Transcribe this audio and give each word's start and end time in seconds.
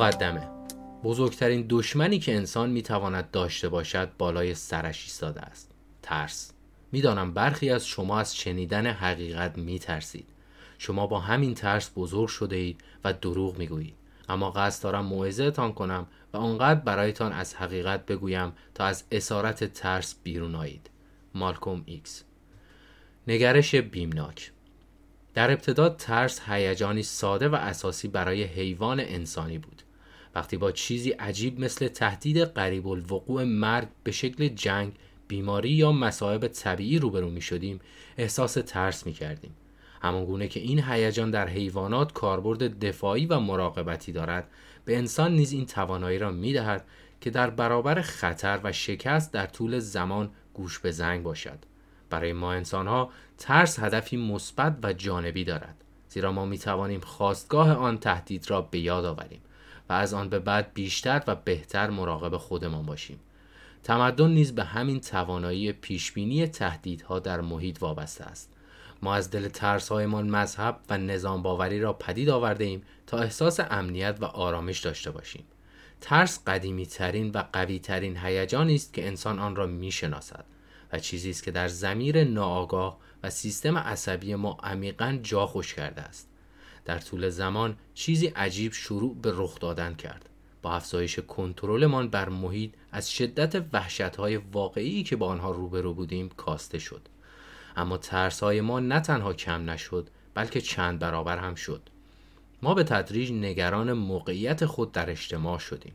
مقدمه. 0.00 0.48
بزرگترین 1.04 1.66
دشمنی 1.68 2.18
که 2.18 2.34
انسان 2.34 2.70
می‌تواند 2.70 3.30
داشته 3.30 3.68
باشد 3.68 4.10
بالای 4.18 4.54
سرش 4.54 5.04
ایستاده 5.04 5.40
است. 5.40 5.70
ترس. 6.02 6.52
می‌دانم 6.92 7.34
برخی 7.34 7.70
از 7.70 7.86
شما 7.86 8.20
از 8.20 8.36
شنیدن 8.36 8.86
حقیقت 8.86 9.58
میترسید. 9.58 10.28
شما 10.78 11.06
با 11.06 11.20
همین 11.20 11.54
ترس 11.54 11.90
بزرگ 11.96 12.28
شده 12.28 12.56
اید 12.56 12.80
و 13.04 13.12
دروغ 13.12 13.58
می‌گویید. 13.58 13.94
اما 14.28 14.50
قصد 14.50 14.82
دارم 14.82 15.04
موعظهتان 15.04 15.72
کنم 15.72 16.06
و 16.32 16.36
آنقدر 16.36 16.80
برایتان 16.80 17.32
از 17.32 17.54
حقیقت 17.54 18.06
بگویم 18.06 18.52
تا 18.74 18.84
از 18.84 19.04
اسارت 19.12 19.64
ترس 19.64 20.14
بیرون 20.22 20.54
آیید. 20.54 20.90
مالکوم 21.34 21.82
ایکس. 21.86 22.24
نگرش 23.26 23.74
بیمناک. 23.74 24.52
در 25.34 25.50
ابتدا 25.50 25.88
ترس 25.88 26.40
هیجانی 26.46 27.02
ساده 27.02 27.48
و 27.48 27.54
اساسی 27.54 28.08
برای 28.08 28.42
حیوان 28.42 29.00
انسانی 29.00 29.58
بود. 29.58 29.82
وقتی 30.34 30.56
با 30.56 30.72
چیزی 30.72 31.10
عجیب 31.10 31.60
مثل 31.60 31.88
تهدید 31.88 32.38
قریب 32.38 32.88
الوقوع 32.88 33.44
مرگ 33.44 33.88
به 34.04 34.12
شکل 34.12 34.48
جنگ 34.48 34.92
بیماری 35.28 35.70
یا 35.70 35.92
مصائب 35.92 36.48
طبیعی 36.48 36.98
روبرو 36.98 37.30
می 37.30 37.40
شدیم 37.40 37.80
احساس 38.18 38.54
ترس 38.54 39.06
می 39.06 39.12
کردیم. 39.12 39.54
گونه 40.02 40.48
که 40.48 40.60
این 40.60 40.84
هیجان 40.84 41.30
در 41.30 41.48
حیوانات 41.48 42.12
کاربرد 42.12 42.78
دفاعی 42.78 43.26
و 43.26 43.40
مراقبتی 43.40 44.12
دارد 44.12 44.48
به 44.84 44.96
انسان 44.96 45.34
نیز 45.34 45.52
این 45.52 45.66
توانایی 45.66 46.18
را 46.18 46.30
می 46.30 46.52
دهد 46.52 46.84
که 47.20 47.30
در 47.30 47.50
برابر 47.50 48.00
خطر 48.00 48.60
و 48.64 48.72
شکست 48.72 49.32
در 49.32 49.46
طول 49.46 49.78
زمان 49.78 50.30
گوش 50.54 50.78
به 50.78 50.90
زنگ 50.90 51.22
باشد. 51.22 51.58
برای 52.10 52.32
ما 52.32 52.52
انسان 52.52 52.86
ها 52.86 53.10
ترس 53.38 53.78
هدفی 53.78 54.16
مثبت 54.16 54.76
و 54.82 54.92
جانبی 54.92 55.44
دارد 55.44 55.84
زیرا 56.08 56.32
ما 56.32 56.46
می 56.46 56.58
توانیم 56.58 57.00
خواستگاه 57.00 57.72
آن 57.72 57.98
تهدید 57.98 58.50
را 58.50 58.62
به 58.62 58.78
یاد 58.78 59.04
آوریم. 59.04 59.40
و 59.90 59.92
از 59.92 60.14
آن 60.14 60.28
به 60.28 60.38
بعد 60.38 60.74
بیشتر 60.74 61.22
و 61.26 61.34
بهتر 61.34 61.90
مراقب 61.90 62.36
خودمان 62.36 62.86
باشیم. 62.86 63.20
تمدن 63.82 64.30
نیز 64.30 64.54
به 64.54 64.64
همین 64.64 65.00
توانایی 65.00 65.72
پیشبینی 65.72 66.46
تهدیدها 66.46 67.18
در 67.18 67.40
محیط 67.40 67.82
وابسته 67.82 68.24
است. 68.24 68.52
ما 69.02 69.14
از 69.14 69.30
دل 69.30 69.48
ترسهایمان 69.48 70.30
مذهب 70.30 70.80
و 70.90 70.98
نظام 70.98 71.42
باوری 71.42 71.80
را 71.80 71.92
پدید 71.92 72.28
آورده 72.28 72.64
ایم 72.64 72.82
تا 73.06 73.18
احساس 73.18 73.60
امنیت 73.70 74.18
و 74.20 74.24
آرامش 74.24 74.80
داشته 74.80 75.10
باشیم. 75.10 75.44
ترس 76.00 76.40
قدیمی 76.46 76.86
ترین 76.86 77.30
و 77.30 77.44
قوی 77.52 77.78
ترین 77.78 78.16
هیجانی 78.16 78.74
است 78.74 78.94
که 78.94 79.06
انسان 79.06 79.38
آن 79.38 79.56
را 79.56 79.66
می 79.66 79.92
شناسد 79.92 80.44
و 80.92 80.98
چیزی 80.98 81.30
است 81.30 81.42
که 81.42 81.50
در 81.50 81.68
زمیر 81.68 82.24
ناآگاه 82.24 82.98
و 83.22 83.30
سیستم 83.30 83.78
عصبی 83.78 84.34
ما 84.34 84.58
عمیقا 84.62 85.18
جا 85.22 85.46
خوش 85.46 85.74
کرده 85.74 86.02
است. 86.02 86.29
در 86.84 86.98
طول 86.98 87.28
زمان 87.28 87.76
چیزی 87.94 88.26
عجیب 88.26 88.72
شروع 88.72 89.16
به 89.22 89.32
رخ 89.34 89.58
دادن 89.60 89.94
کرد. 89.94 90.28
با 90.62 90.72
افزایش 90.72 91.18
کنترلمان 91.18 92.08
بر 92.08 92.28
محیط 92.28 92.72
از 92.92 93.12
شدت 93.12 93.64
وحشتهای 93.72 94.36
واقعی 94.36 95.02
که 95.02 95.16
با 95.16 95.26
آنها 95.26 95.50
روبرو 95.50 95.94
بودیم 95.94 96.28
کاسته 96.28 96.78
شد. 96.78 97.02
اما 97.76 97.98
ترسهای 97.98 98.60
ما 98.60 98.80
نه 98.80 99.00
تنها 99.00 99.32
کم 99.32 99.70
نشد 99.70 100.08
بلکه 100.34 100.60
چند 100.60 100.98
برابر 100.98 101.38
هم 101.38 101.54
شد. 101.54 101.82
ما 102.62 102.74
به 102.74 102.84
تدریج 102.84 103.32
نگران 103.32 103.92
موقعیت 103.92 104.66
خود 104.66 104.92
در 104.92 105.10
اجتماع 105.10 105.58
شدیم. 105.58 105.94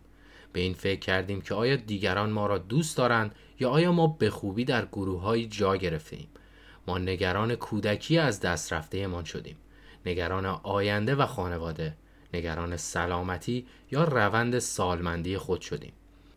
به 0.53 0.59
این 0.59 0.73
فکر 0.73 0.99
کردیم 0.99 1.41
که 1.41 1.53
آیا 1.53 1.75
دیگران 1.75 2.29
ما 2.29 2.47
را 2.47 2.57
دوست 2.57 2.97
دارند 2.97 3.35
یا 3.59 3.69
آیا 3.69 3.91
ما 3.91 4.07
به 4.07 4.29
خوبی 4.29 4.65
در 4.65 4.85
گروه 4.85 5.45
جا 5.45 5.75
گرفتیم 5.75 6.27
ما 6.87 6.97
نگران 6.97 7.55
کودکی 7.55 8.17
از 8.17 8.39
دست 8.39 8.73
رفته 8.73 9.23
شدیم. 9.25 9.57
نگران 10.05 10.45
آینده 10.45 11.15
و 11.15 11.25
خانواده 11.25 11.93
نگران 12.33 12.77
سلامتی 12.77 13.65
یا 13.91 14.03
روند 14.03 14.59
سالمندی 14.59 15.37
خود 15.37 15.61
شدیم. 15.61 15.93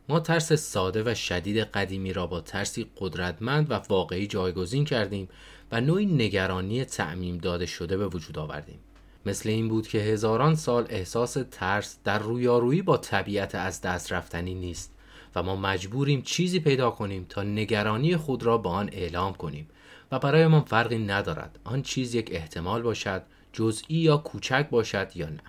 ما 0.08 0.20
ترس 0.20 0.52
ساده 0.52 1.02
و 1.12 1.14
شدید 1.14 1.58
قدیمی 1.58 2.12
را 2.12 2.26
با 2.26 2.40
ترسی 2.40 2.90
قدرتمند 2.96 3.70
و 3.70 3.74
واقعی 3.74 4.26
جایگزین 4.26 4.84
کردیم 4.84 5.28
و 5.72 5.80
نوعی 5.80 6.06
نگرانی 6.06 6.84
تعمیم 6.84 7.38
داده 7.38 7.66
شده 7.66 7.96
به 7.96 8.08
وجود 8.08 8.38
آوردیم. 8.38 8.78
مثل 9.26 9.48
این 9.48 9.68
بود 9.68 9.88
که 9.88 9.98
هزاران 9.98 10.54
سال 10.54 10.86
احساس 10.88 11.36
ترس 11.50 11.98
در 12.04 12.18
رویارویی 12.18 12.82
با 12.82 12.96
طبیعت 12.96 13.54
از 13.54 13.80
دست 13.80 14.12
رفتنی 14.12 14.54
نیست 14.54 14.94
و 15.34 15.42
ما 15.42 15.56
مجبوریم 15.56 16.22
چیزی 16.22 16.60
پیدا 16.60 16.90
کنیم 16.90 17.26
تا 17.28 17.42
نگرانی 17.42 18.16
خود 18.16 18.42
را 18.42 18.58
با 18.58 18.70
آن 18.70 18.88
اعلام 18.92 19.34
کنیم 19.34 19.68
و 20.12 20.18
برای 20.18 20.46
ما 20.46 20.60
فرقی 20.60 20.98
ندارد. 20.98 21.58
آن 21.64 21.82
چیز 21.82 22.14
یک 22.14 22.28
احتمال 22.32 22.82
باشد 22.82 23.22
جزئی 23.52 23.96
یا 23.96 24.16
کوچک 24.16 24.66
باشد 24.70 25.10
یا 25.14 25.28
نه. 25.28 25.42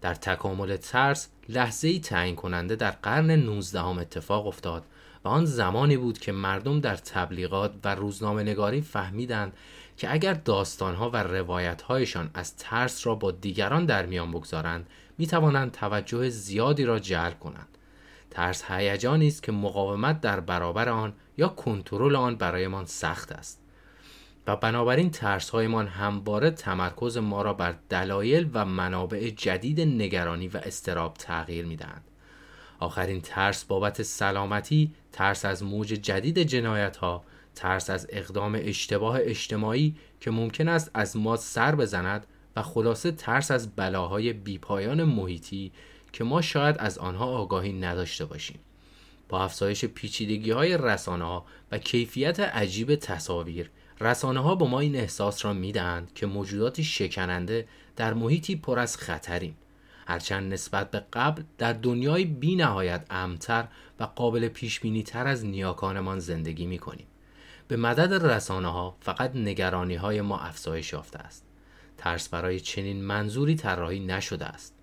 در 0.00 0.14
تکامل 0.14 0.76
ترس 0.76 1.28
لحظه 1.48 1.88
ای 1.88 2.00
تعیین 2.00 2.36
کننده 2.36 2.76
در 2.76 2.90
قرن 2.90 3.30
19 3.30 3.80
هم 3.80 3.98
اتفاق 3.98 4.46
افتاد 4.46 4.84
و 5.24 5.28
آن 5.28 5.44
زمانی 5.44 5.96
بود 5.96 6.18
که 6.18 6.32
مردم 6.32 6.80
در 6.80 6.96
تبلیغات 6.96 7.72
و 7.84 7.94
روزنامه 7.94 8.42
نگاری 8.42 8.80
فهمیدند 8.80 9.52
که 9.96 10.12
اگر 10.12 10.34
داستانها 10.34 11.10
و 11.10 11.16
روایتهایشان 11.16 12.30
از 12.34 12.56
ترس 12.56 13.06
را 13.06 13.14
با 13.14 13.30
دیگران 13.30 13.86
در 13.86 14.06
میان 14.06 14.30
بگذارند 14.30 14.86
می 15.18 15.26
توانند 15.26 15.72
توجه 15.72 16.28
زیادی 16.28 16.84
را 16.84 16.98
جلب 16.98 17.40
کنند. 17.40 17.78
ترس 18.30 18.64
هیجانی 18.70 19.28
است 19.28 19.42
که 19.42 19.52
مقاومت 19.52 20.20
در 20.20 20.40
برابر 20.40 20.88
آن 20.88 21.12
یا 21.36 21.48
کنترل 21.48 22.16
آن 22.16 22.36
برایمان 22.36 22.86
سخت 22.86 23.32
است. 23.32 23.61
و 24.46 24.56
بنابراین 24.56 25.10
ترسهایمان 25.10 25.86
همواره 25.86 26.50
تمرکز 26.50 27.16
ما 27.16 27.42
را 27.42 27.52
بر 27.52 27.74
دلایل 27.88 28.50
و 28.54 28.64
منابع 28.64 29.30
جدید 29.30 29.80
نگرانی 29.80 30.48
و 30.48 30.56
استراب 30.56 31.14
تغییر 31.14 31.64
می‌دهند. 31.64 32.04
آخرین 32.78 33.20
ترس 33.20 33.64
بابت 33.64 34.02
سلامتی 34.02 34.94
ترس 35.12 35.44
از 35.44 35.62
موج 35.62 35.88
جدید 35.88 36.38
جنایت 36.38 36.96
ها 36.96 37.24
ترس 37.54 37.90
از 37.90 38.06
اقدام 38.10 38.58
اشتباه 38.60 39.16
اجتماعی 39.20 39.96
که 40.20 40.30
ممکن 40.30 40.68
است 40.68 40.90
از 40.94 41.16
ما 41.16 41.36
سر 41.36 41.74
بزند 41.74 42.26
و 42.56 42.62
خلاصه 42.62 43.12
ترس 43.12 43.50
از 43.50 43.76
بلاهای 43.76 44.32
بیپایان 44.32 45.04
محیطی 45.04 45.72
که 46.12 46.24
ما 46.24 46.40
شاید 46.40 46.76
از 46.78 46.98
آنها 46.98 47.26
آگاهی 47.26 47.72
نداشته 47.72 48.24
باشیم. 48.24 48.58
با 49.28 49.44
افزایش 49.44 49.84
پیچیدگی 49.84 50.50
های 50.50 50.78
رسانه 50.78 51.42
و 51.72 51.78
کیفیت 51.78 52.40
عجیب 52.40 52.94
تصاویر 52.94 53.70
رسانه 54.02 54.40
ها 54.40 54.54
با 54.54 54.66
ما 54.66 54.80
این 54.80 54.96
احساس 54.96 55.44
را 55.44 55.52
می‌دهند 55.52 56.14
که 56.14 56.26
موجوداتی 56.26 56.84
شکننده 56.84 57.68
در 57.96 58.14
محیطی 58.14 58.56
پر 58.56 58.78
از 58.78 58.96
خطریم 58.96 59.56
هرچند 60.06 60.52
نسبت 60.52 60.90
به 60.90 61.04
قبل 61.12 61.42
در 61.58 61.72
دنیای 61.72 62.24
بی 62.24 62.56
نهایت 62.56 63.06
امتر 63.10 63.68
و 64.00 64.04
قابل 64.04 64.48
پیش 64.48 64.80
بینی 64.80 65.02
تر 65.02 65.26
از 65.26 65.44
نیاکانمان 65.44 66.18
زندگی 66.18 66.66
می 66.66 66.78
کنیم. 66.78 67.06
به 67.68 67.76
مدد 67.76 68.26
رسانه 68.26 68.68
ها 68.68 68.96
فقط 69.00 69.36
نگرانی 69.36 69.94
های 69.94 70.20
ما 70.20 70.38
افزایش 70.38 70.92
یافته 70.92 71.18
است. 71.18 71.44
ترس 71.98 72.28
برای 72.28 72.60
چنین 72.60 73.04
منظوری 73.04 73.54
طراحی 73.54 74.00
نشده 74.00 74.44
است. 74.44 74.74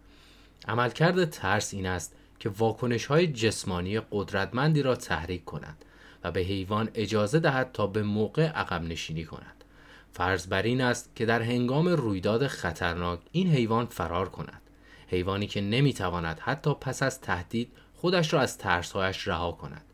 عملکرد 0.67 1.29
ترس 1.29 1.73
این 1.73 1.85
است 1.85 2.15
که 2.39 2.49
واکنش 2.49 3.05
های 3.05 3.27
جسمانی 3.27 3.99
قدرتمندی 4.11 4.81
را 4.81 4.95
تحریک 4.95 5.45
کند 5.45 5.85
و 6.23 6.31
به 6.31 6.39
حیوان 6.39 6.89
اجازه 6.93 7.39
دهد 7.39 7.71
تا 7.71 7.87
به 7.87 8.03
موقع 8.03 8.47
عقب 8.47 8.83
نشینی 8.83 9.23
کند. 9.23 9.63
فرض 10.11 10.47
بر 10.47 10.61
این 10.61 10.81
است 10.81 11.15
که 11.15 11.25
در 11.25 11.41
هنگام 11.41 11.87
رویداد 11.87 12.47
خطرناک 12.47 13.19
این 13.31 13.47
حیوان 13.47 13.85
فرار 13.85 14.29
کند. 14.29 14.61
حیوانی 15.07 15.47
که 15.47 15.61
نمی‌تواند 15.61 16.39
حتی 16.39 16.73
پس 16.73 17.03
از 17.03 17.21
تهدید 17.21 17.71
خودش 17.95 18.33
را 18.33 18.41
از 18.41 18.57
ترسهایش 18.57 19.27
رها 19.27 19.51
کند. 19.51 19.85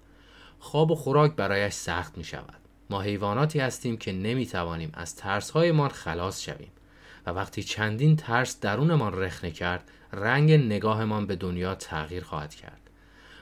خواب 0.59 0.91
و 0.91 0.95
خوراک 0.95 1.35
برایش 1.35 1.73
سخت 1.73 2.17
می 2.17 2.23
شود 2.23 2.59
ما 2.89 3.01
حیواناتی 3.01 3.59
هستیم 3.59 3.97
که 3.97 4.11
نمی 4.11 4.45
توانیم 4.45 4.91
از 4.93 5.15
ترسهایمان 5.15 5.89
خلاص 5.89 6.41
شویم 6.41 6.71
و 7.25 7.29
وقتی 7.29 7.63
چندین 7.63 8.15
ترس 8.15 8.59
درونمان 8.59 9.13
رخنه 9.13 9.51
کرد 9.51 9.91
رنگ 10.13 10.51
نگاهمان 10.51 11.27
به 11.27 11.35
دنیا 11.35 11.75
تغییر 11.75 12.23
خواهد 12.23 12.55
کرد. 12.55 12.84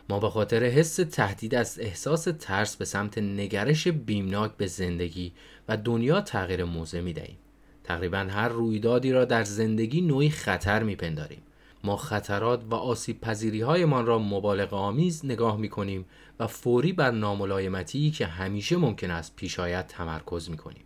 ما 0.10 0.20
به 0.20 0.30
خاطر 0.30 0.64
حس 0.64 0.96
تهدید 0.96 1.56
از 1.56 1.80
احساس 1.80 2.28
ترس 2.40 2.76
به 2.76 2.86
سمت 2.86 3.18
نگرش 3.18 3.88
بیمناک 3.88 4.58
به 4.58 4.68
زندگی 4.68 5.34
و 5.68 5.78
دنیا 5.78 6.22
تغییر 6.22 6.64
موضع 6.64 7.02
می 7.02 7.14
دهیم. 7.14 7.38
تقریبا 7.84 8.18
هر 8.18 8.50
رویدادی 8.50 9.12
را 9.12 9.26
در 9.26 9.44
زندگی 9.44 10.02
نوعی 10.02 10.30
خطر 10.30 10.84
می 10.84 10.96
پنداریم. 10.96 11.42
ما 11.84 11.98
خطرات 11.98 12.64
و 12.70 12.76
آسیب 12.76 13.22
پذیری 13.22 13.62
هایمان 13.62 14.06
را 14.06 14.20
مبالغ 14.20 14.74
آمیز 14.74 15.26
نگاه 15.26 15.58
می 15.58 15.70
کنیم 15.70 16.06
و 16.40 16.48
فوری 16.48 16.94
بر 16.94 17.12
ناملایمتی 17.12 18.12
که 18.12 18.26
همیشه 18.26 18.78
ممکن 18.78 19.12
است 19.12 19.36
پیش 19.36 19.60
آید 19.60 19.88
تمرکز 19.88 20.50
می 20.50 20.58
کنیم. 20.58 20.84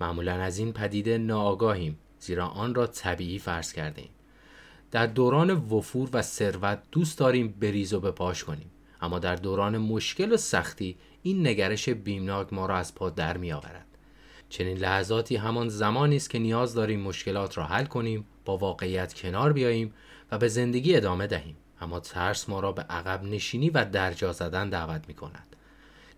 معمولا 0.00 0.32
از 0.32 0.58
این 0.58 0.72
پدیده 0.72 1.18
ناآگاهیم 1.18 1.98
زیرا 2.18 2.46
آن 2.46 2.74
را 2.74 2.86
طبیعی 2.86 3.38
فرض 3.38 3.72
کرده 3.72 4.00
ایم. 4.00 4.10
در 4.92 5.06
دوران 5.06 5.50
وفور 5.50 6.08
و 6.12 6.22
ثروت 6.22 6.82
دوست 6.92 7.18
داریم 7.18 7.54
بریز 7.60 7.92
و 7.92 8.00
بپاش 8.00 8.44
کنیم. 8.44 8.70
اما 9.00 9.18
در 9.18 9.36
دوران 9.36 9.78
مشکل 9.78 10.32
و 10.32 10.36
سختی 10.36 10.96
این 11.22 11.46
نگرش 11.46 11.88
بیمناک 11.88 12.52
ما 12.52 12.66
را 12.66 12.76
از 12.76 12.94
پا 12.94 13.10
در 13.10 13.36
می 13.36 13.52
آورد 13.52 13.86
چنین 14.48 14.78
لحظاتی 14.78 15.36
همان 15.36 15.68
زمانی 15.68 16.16
است 16.16 16.30
که 16.30 16.38
نیاز 16.38 16.74
داریم 16.74 17.00
مشکلات 17.00 17.58
را 17.58 17.64
حل 17.64 17.84
کنیم 17.84 18.26
با 18.44 18.56
واقعیت 18.56 19.14
کنار 19.14 19.52
بیاییم 19.52 19.94
و 20.32 20.38
به 20.38 20.48
زندگی 20.48 20.96
ادامه 20.96 21.26
دهیم. 21.26 21.56
اما 21.80 22.00
ترس 22.00 22.48
ما 22.48 22.60
را 22.60 22.72
به 22.72 22.82
عقب 22.82 23.24
نشینی 23.24 23.70
و 23.70 23.84
درجا 23.84 24.32
زدن 24.32 24.68
دعوت 24.68 25.08
می 25.08 25.14
کند 25.14 25.56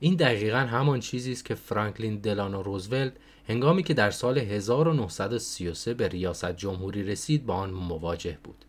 این 0.00 0.14
دقیقا 0.14 0.58
همان 0.58 1.00
چیزی 1.00 1.32
است 1.32 1.44
که 1.44 1.55
فرانکلین 1.55 2.17
دلانو 2.17 2.62
روزولت 2.62 3.12
هنگامی 3.49 3.82
که 3.82 3.94
در 3.94 4.11
سال 4.11 4.38
1933 4.38 5.94
به 5.94 6.08
ریاست 6.08 6.56
جمهوری 6.56 7.02
رسید 7.02 7.46
با 7.46 7.55
آن 7.55 7.70
مواجه 7.70 8.38
بود. 8.44 8.64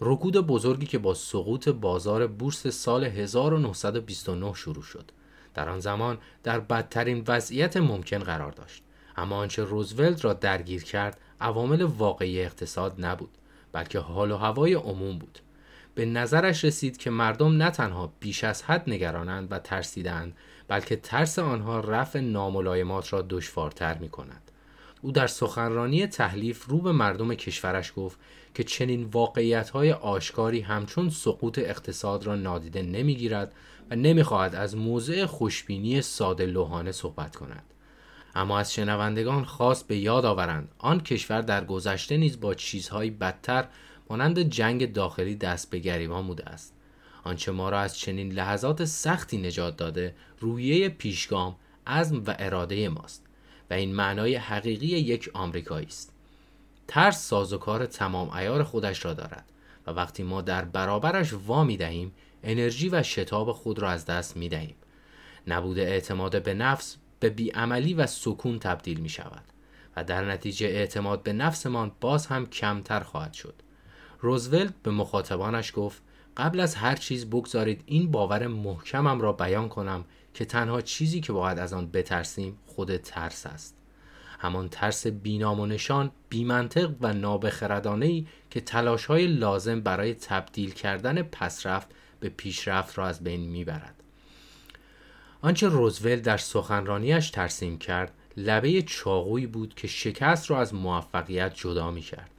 رکود 0.00 0.36
بزرگی 0.36 0.86
که 0.86 0.98
با 0.98 1.14
سقوط 1.14 1.68
بازار 1.68 2.26
بورس 2.26 2.66
سال 2.66 3.04
1929 3.04 4.54
شروع 4.54 4.82
شد. 4.82 5.10
در 5.54 5.68
آن 5.68 5.80
زمان 5.80 6.18
در 6.42 6.60
بدترین 6.60 7.24
وضعیت 7.28 7.76
ممکن 7.76 8.18
قرار 8.18 8.52
داشت. 8.52 8.82
اما 9.16 9.36
آنچه 9.36 9.64
روزولت 9.64 10.24
را 10.24 10.32
درگیر 10.32 10.84
کرد 10.84 11.18
عوامل 11.40 11.82
واقعی 11.82 12.40
اقتصاد 12.40 13.04
نبود 13.04 13.30
بلکه 13.72 13.98
حال 13.98 14.30
و 14.30 14.36
هوای 14.36 14.74
عموم 14.74 15.18
بود. 15.18 15.38
به 15.94 16.04
نظرش 16.04 16.64
رسید 16.64 16.96
که 16.96 17.10
مردم 17.10 17.56
نه 17.62 17.70
تنها 17.70 18.12
بیش 18.20 18.44
از 18.44 18.62
حد 18.62 18.90
نگرانند 18.90 19.52
و 19.52 19.58
ترسیدند 19.58 20.36
بلکه 20.68 20.96
ترس 20.96 21.38
آنها 21.38 21.80
رفع 21.80 22.20
ناملایمات 22.20 23.12
را 23.12 23.22
دشوارتر 23.22 23.98
می 23.98 24.08
کند. 24.08 24.50
او 25.02 25.12
در 25.12 25.26
سخنرانی 25.26 26.06
تحلیف 26.06 26.66
رو 26.66 26.78
به 26.78 26.92
مردم 26.92 27.34
کشورش 27.34 27.92
گفت 27.96 28.18
که 28.54 28.64
چنین 28.64 29.04
واقعیت 29.04 29.70
های 29.70 29.92
آشکاری 29.92 30.60
همچون 30.60 31.10
سقوط 31.10 31.58
اقتصاد 31.58 32.26
را 32.26 32.36
نادیده 32.36 32.82
نمی‌گیرد 32.82 33.54
و 33.90 33.96
نمی‌خواهد 33.96 34.54
از 34.54 34.76
موضع 34.76 35.26
خوشبینی 35.26 36.02
ساده 36.02 36.46
لوحانه 36.46 36.92
صحبت 36.92 37.36
کند. 37.36 37.64
اما 38.34 38.58
از 38.58 38.74
شنوندگان 38.74 39.44
خواست 39.44 39.88
به 39.88 39.96
یاد 39.96 40.24
آورند 40.24 40.68
آن 40.78 41.00
کشور 41.00 41.40
در 41.40 41.64
گذشته 41.64 42.16
نیز 42.16 42.40
با 42.40 42.54
چیزهایی 42.54 43.10
بدتر 43.10 43.64
مانند 44.10 44.40
جنگ 44.40 44.92
داخلی 44.92 45.34
دست 45.34 45.70
به 45.70 45.78
گریبان 45.78 46.26
بوده 46.26 46.48
است. 46.48 46.74
آنچه 47.24 47.52
ما 47.52 47.68
را 47.68 47.80
از 47.80 47.98
چنین 47.98 48.32
لحظات 48.32 48.84
سختی 48.84 49.38
نجات 49.38 49.76
داده 49.76 50.14
رویه 50.38 50.88
پیشگام 50.88 51.56
عزم 51.86 52.22
و 52.26 52.34
اراده 52.38 52.88
ماست 52.88 53.26
و 53.70 53.74
این 53.74 53.94
معنای 53.94 54.36
حقیقی 54.36 54.86
یک 54.86 55.30
آمریکایی 55.34 55.86
است. 55.86 56.12
ترس 56.88 57.28
سازوکار 57.28 57.86
تمام 57.86 58.30
ایار 58.30 58.62
خودش 58.62 59.04
را 59.04 59.14
دارد 59.14 59.44
و 59.86 59.90
وقتی 59.90 60.22
ما 60.22 60.40
در 60.40 60.64
برابرش 60.64 61.32
وا 61.32 61.64
می 61.64 61.76
دهیم 61.76 62.12
انرژی 62.42 62.88
و 62.88 63.02
شتاب 63.02 63.52
خود 63.52 63.78
را 63.78 63.90
از 63.90 64.06
دست 64.06 64.36
می 64.36 64.48
دهیم. 64.48 64.74
نبود 65.46 65.78
اعتماد 65.78 66.42
به 66.42 66.54
نفس 66.54 66.96
به 67.20 67.30
بیعملی 67.30 67.94
و 67.94 68.06
سکون 68.06 68.58
تبدیل 68.58 69.00
می 69.00 69.08
شود 69.08 69.44
و 69.96 70.04
در 70.04 70.24
نتیجه 70.24 70.66
اعتماد 70.66 71.22
به 71.22 71.32
نفسمان 71.32 71.92
باز 72.00 72.26
هم 72.26 72.46
کمتر 72.46 73.00
خواهد 73.00 73.32
شد. 73.32 73.54
روزولت 74.20 74.74
به 74.82 74.90
مخاطبانش 74.90 75.72
گفت 75.76 76.02
قبل 76.36 76.60
از 76.60 76.74
هر 76.74 76.96
چیز 76.96 77.26
بگذارید 77.26 77.82
این 77.86 78.10
باور 78.10 78.46
محکمم 78.46 79.20
را 79.20 79.32
بیان 79.32 79.68
کنم 79.68 80.04
که 80.34 80.44
تنها 80.44 80.80
چیزی 80.80 81.20
که 81.20 81.32
باید 81.32 81.58
از 81.58 81.72
آن 81.72 81.90
بترسیم 81.90 82.58
خود 82.66 82.96
ترس 82.96 83.46
است 83.46 83.76
همان 84.38 84.68
ترس 84.68 85.06
بینام 85.06 85.60
و 85.60 85.66
نشان 85.66 86.10
بیمنطق 86.28 86.90
و 87.00 87.12
نابخردانه 87.12 88.24
که 88.50 88.60
تلاش 88.60 89.06
های 89.06 89.26
لازم 89.26 89.80
برای 89.80 90.14
تبدیل 90.14 90.70
کردن 90.70 91.22
پسرفت 91.22 91.88
به 92.20 92.28
پیشرفت 92.28 92.98
را 92.98 93.06
از 93.06 93.24
بین 93.24 93.40
می‌برد 93.40 93.94
آنچه 95.42 95.68
روزولت 95.68 96.22
در 96.22 96.36
سخنرانیش 96.36 97.30
ترسیم 97.30 97.78
کرد 97.78 98.12
لبه 98.36 98.82
چاقویی 98.82 99.46
بود 99.46 99.74
که 99.74 99.88
شکست 99.88 100.50
را 100.50 100.60
از 100.60 100.74
موفقیت 100.74 101.54
جدا 101.54 101.90
می 101.90 102.00
کرد. 102.00 102.30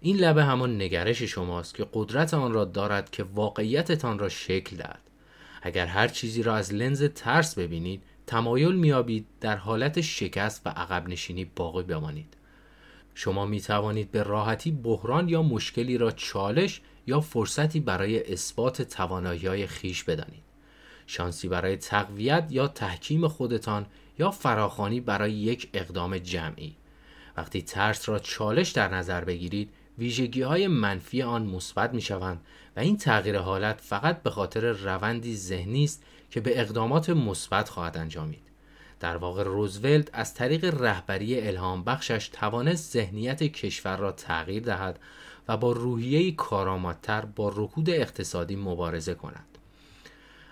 این 0.00 0.16
لبه 0.16 0.44
همان 0.44 0.82
نگرش 0.82 1.22
شماست 1.22 1.74
که 1.74 1.86
قدرت 1.92 2.34
آن 2.34 2.52
را 2.52 2.64
دارد 2.64 3.10
که 3.10 3.22
واقعیتتان 3.22 4.18
را 4.18 4.28
شکل 4.28 4.76
دهد. 4.76 5.00
اگر 5.62 5.86
هر 5.86 6.08
چیزی 6.08 6.42
را 6.42 6.56
از 6.56 6.74
لنز 6.74 7.04
ترس 7.04 7.58
ببینید 7.58 8.02
تمایل 8.26 8.74
میابید 8.74 9.26
در 9.40 9.56
حالت 9.56 10.00
شکست 10.00 10.66
و 10.66 10.68
عقب 10.68 11.08
نشینی 11.08 11.44
باقی 11.44 11.82
بمانید. 11.82 12.36
شما 13.14 13.46
می 13.46 13.60
توانید 13.60 14.10
به 14.10 14.22
راحتی 14.22 14.70
بحران 14.70 15.28
یا 15.28 15.42
مشکلی 15.42 15.98
را 15.98 16.10
چالش 16.10 16.80
یا 17.06 17.20
فرصتی 17.20 17.80
برای 17.80 18.32
اثبات 18.32 18.82
توانایی 18.82 19.46
های 19.46 19.66
خیش 19.66 20.04
بدانید. 20.04 20.42
شانسی 21.06 21.48
برای 21.48 21.76
تقویت 21.76 22.46
یا 22.50 22.68
تحکیم 22.68 23.28
خودتان 23.28 23.86
یا 24.18 24.30
فراخانی 24.30 25.00
برای 25.00 25.32
یک 25.32 25.68
اقدام 25.74 26.18
جمعی 26.18 26.76
وقتی 27.36 27.62
ترس 27.62 28.08
را 28.08 28.18
چالش 28.18 28.70
در 28.70 28.94
نظر 28.94 29.24
بگیرید 29.24 29.70
ویژگی 30.00 30.42
های 30.42 30.68
منفی 30.68 31.22
آن 31.22 31.46
مثبت 31.46 31.94
می 31.94 32.00
شوند 32.00 32.40
و 32.76 32.80
این 32.80 32.96
تغییر 32.96 33.38
حالت 33.38 33.80
فقط 33.80 34.22
به 34.22 34.30
خاطر 34.30 34.72
روندی 34.72 35.36
ذهنی 35.36 35.84
است 35.84 36.04
که 36.30 36.40
به 36.40 36.60
اقدامات 36.60 37.10
مثبت 37.10 37.68
خواهد 37.68 37.96
انجامید. 37.96 38.42
در 39.00 39.16
واقع 39.16 39.42
روزولت 39.42 40.08
از 40.12 40.34
طریق 40.34 40.64
رهبری 40.82 41.40
الهام 41.40 41.84
بخشش 41.84 42.28
توانست 42.28 42.92
ذهنیت 42.92 43.42
کشور 43.42 43.96
را 43.96 44.12
تغییر 44.12 44.62
دهد 44.62 44.98
و 45.48 45.56
با 45.56 45.72
روحیه 45.72 46.32
کارآمدتر 46.32 47.24
با 47.24 47.52
رکود 47.56 47.90
اقتصادی 47.90 48.56
مبارزه 48.56 49.14
کند. 49.14 49.58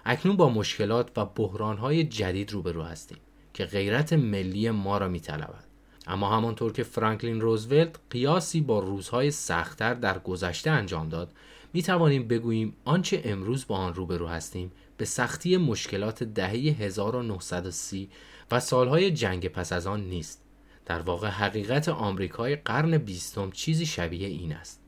اکنون 0.04 0.36
با 0.36 0.48
مشکلات 0.48 1.18
و 1.18 1.24
بحرانهای 1.24 2.04
جدید 2.04 2.52
روبرو 2.52 2.82
هستیم 2.82 3.18
که 3.54 3.64
غیرت 3.64 4.12
ملی 4.12 4.70
ما 4.70 4.98
را 4.98 5.08
میطلبد. 5.08 5.67
اما 6.08 6.36
همانطور 6.36 6.72
که 6.72 6.82
فرانکلین 6.82 7.40
روزولت 7.40 7.96
قیاسی 8.10 8.60
با 8.60 8.78
روزهای 8.78 9.30
سختتر 9.30 9.94
در 9.94 10.18
گذشته 10.18 10.70
انجام 10.70 11.08
داد 11.08 11.32
می 11.72 11.82
توانیم 11.82 12.28
بگوییم 12.28 12.76
آنچه 12.84 13.22
امروز 13.24 13.66
با 13.66 13.76
آن 13.76 13.94
روبرو 13.94 14.26
هستیم 14.26 14.72
به 14.96 15.04
سختی 15.04 15.56
مشکلات 15.56 16.22
دهه 16.22 16.50
1930 16.50 18.10
و 18.50 18.60
سالهای 18.60 19.10
جنگ 19.10 19.48
پس 19.48 19.72
از 19.72 19.86
آن 19.86 20.00
نیست. 20.00 20.42
در 20.86 21.00
واقع 21.00 21.28
حقیقت 21.28 21.88
آمریکای 21.88 22.56
قرن 22.56 22.98
بیستم 22.98 23.50
چیزی 23.50 23.86
شبیه 23.86 24.28
این 24.28 24.52
است. 24.52 24.80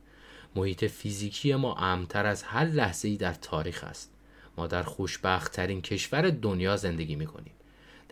محیط 0.55 0.85
فیزیکی 0.85 1.55
ما 1.55 1.75
امتر 1.75 2.25
از 2.25 2.43
هر 2.43 2.65
لحظه 2.65 3.07
ای 3.07 3.17
در 3.17 3.33
تاریخ 3.33 3.83
است. 3.83 4.11
ما 4.57 4.67
در 4.67 4.83
خوشبخت 4.83 5.51
ترین 5.51 5.81
کشور 5.81 6.29
دنیا 6.29 6.77
زندگی 6.77 7.15
می 7.15 7.25
کنیم. 7.25 7.53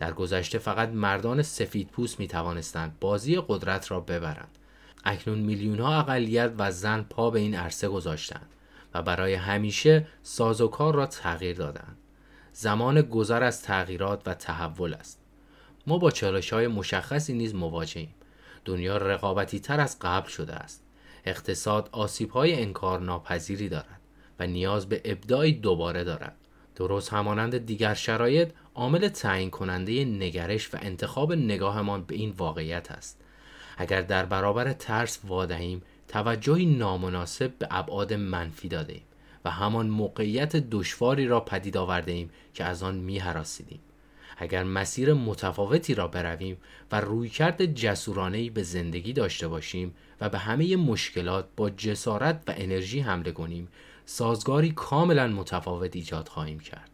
در 0.00 0.12
گذشته 0.12 0.58
فقط 0.58 0.88
مردان 0.88 1.42
سفید 1.42 1.88
پوست 1.88 2.20
می 2.20 2.28
توانستند 2.28 2.96
بازی 3.00 3.42
قدرت 3.48 3.90
را 3.90 4.00
ببرند. 4.00 4.58
اکنون 5.04 5.38
میلیون 5.38 5.78
ها 5.78 5.98
اقلیت 5.98 6.52
و 6.58 6.70
زن 6.70 7.02
پا 7.02 7.30
به 7.30 7.38
این 7.38 7.54
عرصه 7.54 7.88
گذاشتند 7.88 8.46
و 8.94 9.02
برای 9.02 9.34
همیشه 9.34 10.06
سازوکار 10.22 10.94
را 10.94 11.06
تغییر 11.06 11.56
دادند. 11.56 11.98
زمان 12.52 13.02
گذر 13.02 13.42
از 13.42 13.62
تغییرات 13.62 14.22
و 14.26 14.34
تحول 14.34 14.94
است. 14.94 15.20
ما 15.86 15.98
با 15.98 16.10
چالش 16.10 16.52
های 16.52 16.66
مشخصی 16.66 17.32
نیز 17.32 17.54
مواجهیم. 17.54 18.14
دنیا 18.64 18.96
رقابتی 18.96 19.60
تر 19.60 19.80
از 19.80 19.98
قبل 20.00 20.28
شده 20.28 20.54
است. 20.54 20.84
اقتصاد 21.24 21.88
آسیب 21.92 22.30
های 22.30 22.62
انکار 22.62 23.00
ناپذیری 23.00 23.68
دارد 23.68 24.00
و 24.38 24.46
نیاز 24.46 24.88
به 24.88 25.00
ابداعی 25.04 25.52
دوباره 25.52 26.04
دارد. 26.04 26.36
درست 26.76 27.12
همانند 27.12 27.58
دیگر 27.58 27.94
شرایط 27.94 28.50
عامل 28.74 29.08
تعیین 29.08 29.50
کننده 29.50 30.04
نگرش 30.04 30.74
و 30.74 30.78
انتخاب 30.80 31.32
نگاهمان 31.32 32.02
به 32.02 32.14
این 32.14 32.30
واقعیت 32.30 32.90
است 32.90 33.20
اگر 33.76 34.00
در 34.00 34.24
برابر 34.24 34.72
ترس 34.72 35.18
وادهیم 35.24 35.82
توجهی 36.08 36.66
نامناسب 36.66 37.52
به 37.58 37.68
ابعاد 37.70 38.12
منفی 38.12 38.68
داده 38.68 39.00
و 39.44 39.50
همان 39.50 39.88
موقعیت 39.88 40.56
دشواری 40.56 41.26
را 41.26 41.40
پدید 41.40 41.76
آورده 41.76 42.12
ایم 42.12 42.30
که 42.54 42.64
از 42.64 42.82
آن 42.82 42.94
می 42.94 43.18
حراسیدیم. 43.18 43.80
اگر 44.36 44.64
مسیر 44.64 45.14
متفاوتی 45.14 45.94
را 45.94 46.08
برویم 46.08 46.56
و 46.92 47.00
رویکرد 47.00 47.64
جسورانه 47.74 48.50
به 48.50 48.62
زندگی 48.62 49.12
داشته 49.12 49.48
باشیم 49.48 49.94
و 50.20 50.28
به 50.28 50.38
همه 50.38 50.76
مشکلات 50.76 51.48
با 51.56 51.70
جسارت 51.70 52.42
و 52.46 52.54
انرژی 52.56 53.00
حمله 53.00 53.32
کنیم 53.32 53.68
سازگاری 54.04 54.70
کاملا 54.70 55.26
متفاوت 55.26 55.96
ایجاد 55.96 56.28
خواهیم 56.28 56.60
کرد 56.60 56.89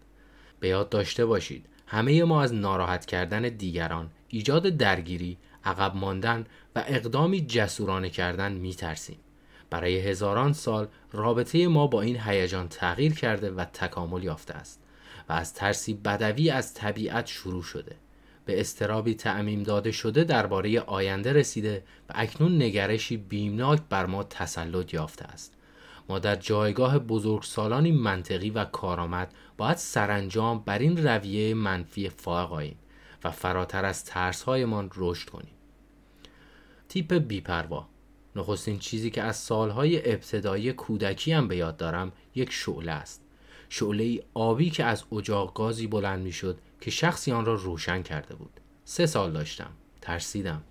به 0.61 0.69
یاد 0.69 0.89
داشته 0.89 1.27
باشید. 1.27 1.67
همه 1.87 2.25
ما 2.25 2.43
از 2.43 2.55
ناراحت 2.55 3.07
کردن 3.07 3.43
دیگران 3.43 4.11
ایجاد 4.29 4.69
درگیری 4.69 5.39
عقب 5.65 5.97
ماندن 5.97 6.47
و 6.77 6.85
اقدامی 6.87 7.41
جسورانه 7.41 8.11
کردن 8.11 8.53
می 8.53 8.75
ترسیم. 8.75 9.19
برای 9.71 9.99
هزاران 9.99 10.53
سال 10.53 10.89
رابطه 11.13 11.69
ما 11.69 11.87
با 11.87 12.03
این 12.03 12.21
هیجان 12.21 12.69
تغییر 12.69 13.15
کرده 13.15 13.51
و 13.51 13.65
تکامل 13.65 14.25
یافته 14.25 14.55
است 14.55 14.83
و 15.29 15.33
از 15.33 15.55
ترسی 15.55 15.95
بدوی 15.95 16.51
از 16.51 16.75
طبیعت 16.75 17.27
شروع 17.27 17.63
شده. 17.63 17.97
به 18.45 18.61
استرابی 18.61 19.15
تعمیم 19.15 19.63
داده 19.63 19.93
شده 19.93 20.25
درباره 20.25 20.81
آینده 20.81 21.33
رسیده 21.33 21.83
و 22.09 22.13
اکنون 22.15 22.63
نگرشی 22.63 23.17
بیمناک 23.17 23.81
بر 23.89 24.07
ما 24.07 24.25
تسلط 24.25 24.95
یافته 24.95 25.25
است. 25.25 25.56
ما 26.09 26.19
در 26.19 26.37
جایگاه 26.37 26.99
بزرگسالانی 26.99 27.93
منطقی 27.93 28.51
و 28.51 28.65
کارآمد 28.65 29.35
باید 29.57 29.77
سرانجام 29.77 30.59
بر 30.59 30.79
این 30.79 31.07
رویه 31.07 31.55
منفی 31.55 32.09
فائق 32.09 32.53
آییم 32.53 32.77
و 33.25 33.31
فراتر 33.31 33.85
از 33.85 34.05
ترسهایمان 34.05 34.91
رشد 34.97 35.29
کنیم. 35.29 35.55
تیپ 36.89 37.15
بیپروا. 37.15 37.89
نخستین 38.37 38.79
چیزی 38.79 39.11
که 39.11 39.23
از 39.23 39.37
سالهای 39.37 40.13
ابتدایی 40.13 40.73
کودکی 40.73 41.33
هم 41.33 41.49
به 41.49 41.57
یاد 41.57 41.77
دارم 41.77 42.13
یک 42.35 42.53
شعله 42.53 42.93
است. 42.93 43.23
شعله 43.69 44.23
آبی 44.35 44.71
که 44.71 44.85
از 44.85 45.05
اجاق 45.13 45.55
گازی 45.55 45.87
بلند 45.87 46.23
می‌شد 46.23 46.59
که 46.81 46.91
شخصی 46.91 47.33
آن 47.33 47.45
را 47.45 47.55
روشن 47.55 48.03
کرده 48.03 48.35
بود. 48.35 48.61
سه 48.85 49.07
سال 49.07 49.33
داشتم. 49.33 49.71
ترسیدم. 50.01 50.63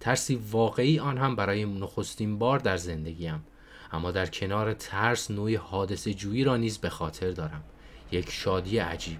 ترسی 0.00 0.34
واقعی 0.50 0.98
آن 0.98 1.18
هم 1.18 1.36
برای 1.36 1.64
نخستین 1.64 2.38
بار 2.38 2.58
در 2.58 2.76
زندگیم. 2.76 3.44
اما 3.92 4.10
در 4.10 4.26
کنار 4.26 4.74
ترس 4.74 5.30
نوعی 5.30 5.54
حادثه 5.54 6.14
جویی 6.14 6.44
را 6.44 6.56
نیز 6.56 6.78
به 6.78 6.88
خاطر 6.88 7.30
دارم. 7.30 7.64
یک 8.12 8.30
شادی 8.30 8.78
عجیب. 8.78 9.18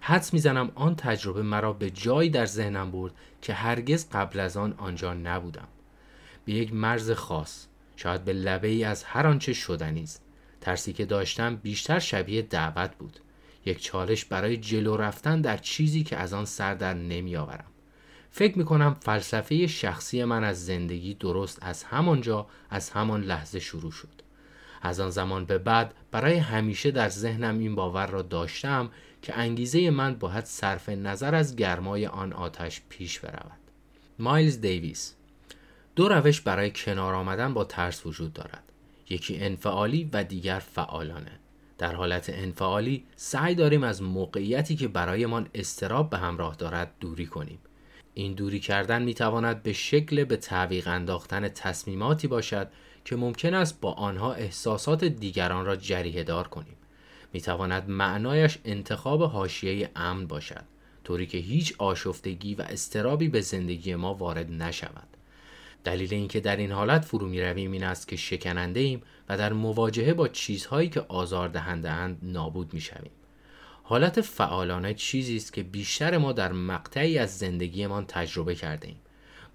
حدس 0.00 0.34
می‌زنم 0.34 0.72
آن 0.74 0.96
تجربه 0.96 1.42
مرا 1.42 1.72
به 1.72 1.90
جایی 1.90 2.30
در 2.30 2.46
ذهنم 2.46 2.90
برد 2.90 3.12
که 3.42 3.52
هرگز 3.54 4.08
قبل 4.12 4.40
از 4.40 4.56
آن 4.56 4.74
آنجا 4.78 5.14
نبودم. 5.14 5.68
به 6.44 6.52
یک 6.52 6.74
مرز 6.74 7.10
خاص 7.10 7.66
شاید 7.96 8.24
به 8.24 8.32
لبه 8.32 8.68
ای 8.68 8.84
از 8.84 9.04
هر 9.04 9.26
آنچه 9.26 9.52
شدنی 9.52 10.02
است. 10.02 10.22
ترسی 10.60 10.92
که 10.92 11.04
داشتم 11.04 11.56
بیشتر 11.56 11.98
شبیه 11.98 12.42
دعوت 12.42 12.96
بود. 12.96 13.20
یک 13.66 13.82
چالش 13.82 14.24
برای 14.24 14.56
جلو 14.56 14.96
رفتن 14.96 15.40
در 15.40 15.56
چیزی 15.56 16.02
که 16.02 16.16
از 16.16 16.32
آن 16.32 16.44
سر 16.44 16.74
در 16.74 16.94
نمی 16.94 17.36
آورم 17.36 17.71
فکر 18.34 18.58
می 18.58 18.64
کنم 18.64 18.94
فلسفه 18.94 19.66
شخصی 19.66 20.24
من 20.24 20.44
از 20.44 20.66
زندگی 20.66 21.14
درست 21.14 21.58
از 21.60 21.84
همانجا 21.84 22.46
از 22.70 22.90
همان 22.90 23.20
لحظه 23.20 23.60
شروع 23.60 23.90
شد. 23.90 24.22
از 24.82 25.00
آن 25.00 25.10
زمان 25.10 25.44
به 25.44 25.58
بعد 25.58 25.94
برای 26.10 26.36
همیشه 26.36 26.90
در 26.90 27.08
ذهنم 27.08 27.58
این 27.58 27.74
باور 27.74 28.06
را 28.06 28.22
داشتم 28.22 28.90
که 29.22 29.38
انگیزه 29.38 29.90
من 29.90 30.14
باید 30.14 30.44
صرف 30.44 30.88
نظر 30.88 31.34
از 31.34 31.56
گرمای 31.56 32.06
آن 32.06 32.32
آتش 32.32 32.82
پیش 32.88 33.20
برود. 33.20 33.58
مایلز 34.18 34.60
دیویس 34.60 35.14
دو 35.96 36.08
روش 36.08 36.40
برای 36.40 36.72
کنار 36.74 37.14
آمدن 37.14 37.54
با 37.54 37.64
ترس 37.64 38.06
وجود 38.06 38.32
دارد. 38.32 38.62
یکی 39.10 39.38
انفعالی 39.38 40.10
و 40.12 40.24
دیگر 40.24 40.58
فعالانه. 40.58 41.38
در 41.78 41.94
حالت 41.94 42.30
انفعالی 42.30 43.04
سعی 43.16 43.54
داریم 43.54 43.82
از 43.82 44.02
موقعیتی 44.02 44.76
که 44.76 44.88
برایمان 44.88 45.48
استراب 45.54 46.10
به 46.10 46.18
همراه 46.18 46.54
دارد 46.54 46.92
دوری 47.00 47.26
کنیم. 47.26 47.58
این 48.14 48.32
دوری 48.32 48.60
کردن 48.60 49.02
می 49.02 49.14
تواند 49.14 49.62
به 49.62 49.72
شکل 49.72 50.24
به 50.24 50.36
تعویق 50.36 50.88
انداختن 50.88 51.48
تصمیماتی 51.48 52.28
باشد 52.28 52.68
که 53.04 53.16
ممکن 53.16 53.54
است 53.54 53.80
با 53.80 53.92
آنها 53.92 54.32
احساسات 54.32 55.04
دیگران 55.04 55.66
را 55.66 55.76
جریه 55.76 56.24
دار 56.24 56.48
کنیم 56.48 56.76
می 57.32 57.40
تواند 57.40 57.88
معنایش 57.88 58.58
انتخاب 58.64 59.22
حاشیه 59.22 59.90
امن 59.96 60.26
باشد 60.26 60.64
طوری 61.04 61.26
که 61.26 61.38
هیچ 61.38 61.74
آشفتگی 61.78 62.54
و 62.54 62.62
استرابی 62.62 63.28
به 63.28 63.40
زندگی 63.40 63.94
ما 63.94 64.14
وارد 64.14 64.52
نشود 64.52 65.08
دلیل 65.84 66.14
اینکه 66.14 66.40
در 66.40 66.56
این 66.56 66.72
حالت 66.72 67.04
فرو 67.04 67.28
می 67.28 67.42
رویم 67.42 67.72
این 67.72 67.84
است 67.84 68.08
که 68.08 68.16
شکننده 68.16 68.80
ایم 68.80 69.02
و 69.28 69.38
در 69.38 69.52
مواجهه 69.52 70.14
با 70.14 70.28
چیزهایی 70.28 70.88
که 70.88 71.00
آزاردهنده 71.00 71.90
اند 71.90 72.18
نابود 72.22 72.74
می 72.74 72.80
شویم. 72.80 73.10
حالت 73.92 74.20
فعالانه 74.20 74.94
چیزی 74.94 75.36
است 75.36 75.52
که 75.52 75.62
بیشتر 75.62 76.18
ما 76.18 76.32
در 76.32 76.52
مقطعی 76.52 77.18
از 77.18 77.38
زندگیمان 77.38 78.04
تجربه 78.06 78.54
کرده 78.54 78.88
ایم. 78.88 78.96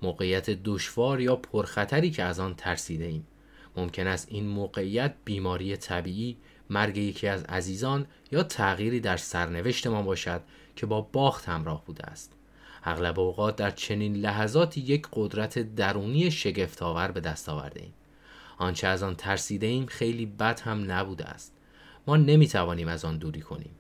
موقعیت 0.02 0.50
دشوار 0.50 1.22
یا 1.22 1.36
پرخطری 1.36 2.12
که 2.12 2.24
از 2.24 2.40
آن 2.40 2.56
ترسیده 2.56 3.06
ایم. 3.06 3.28
ممکن 3.76 4.08
است 4.08 4.28
این 4.32 4.48
موقعیت 4.48 5.16
بیماری 5.26 5.78
طبیعی، 5.78 6.38
مرگ 6.70 6.98
یکی 6.98 7.28
از 7.28 7.44
عزیزان 7.44 8.06
یا 8.32 8.44
تغییری 8.44 9.00
در 9.00 9.18
سرنوشت 9.18 9.88
ما 9.88 10.02
باشد 10.02 10.42
که 10.76 10.86
با 10.86 11.02
باخت 11.02 11.50
همراه 11.50 11.86
بوده 11.86 12.06
است. 12.06 12.34
اغلب 12.84 13.20
اوقات 13.20 13.56
در 13.56 13.72
چنین 13.72 14.16
لحظاتی 14.16 14.82
یک 14.82 15.08
قدرت 15.14 15.76
درونی 15.76 16.32
شگفتآور 16.32 17.12
به 17.12 17.20
دست 17.20 17.50
آورده 17.50 17.82
ایم. 17.82 17.94
آنچه 18.58 18.88
از 18.88 19.04
آن 19.04 19.16
ترسیده 19.16 19.68
ایم 19.68 19.86
خیلی 19.86 20.26
بد 20.26 20.60
هم 20.60 20.92
نبوده 20.92 21.26
است. 21.26 21.54
ما 22.08 22.18
نمی 22.18 22.48
توانیم 22.48 22.88
از 22.88 23.06
آن 23.06 23.18
دوری 23.18 23.42
کنیم 23.42 23.72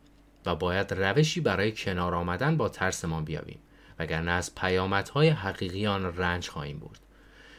و 0.47 0.55
باید 0.55 0.93
روشی 0.93 1.41
برای 1.41 1.71
کنار 1.71 2.15
آمدن 2.15 2.57
با 2.57 2.69
ترسمان 2.69 3.25
بیابیم 3.25 3.59
وگرنه 3.99 4.31
از 4.31 4.55
پیامدهای 4.55 5.29
حقیقی 5.29 5.87
آن 5.87 6.17
رنج 6.17 6.47
خواهیم 6.47 6.79
برد. 6.79 6.99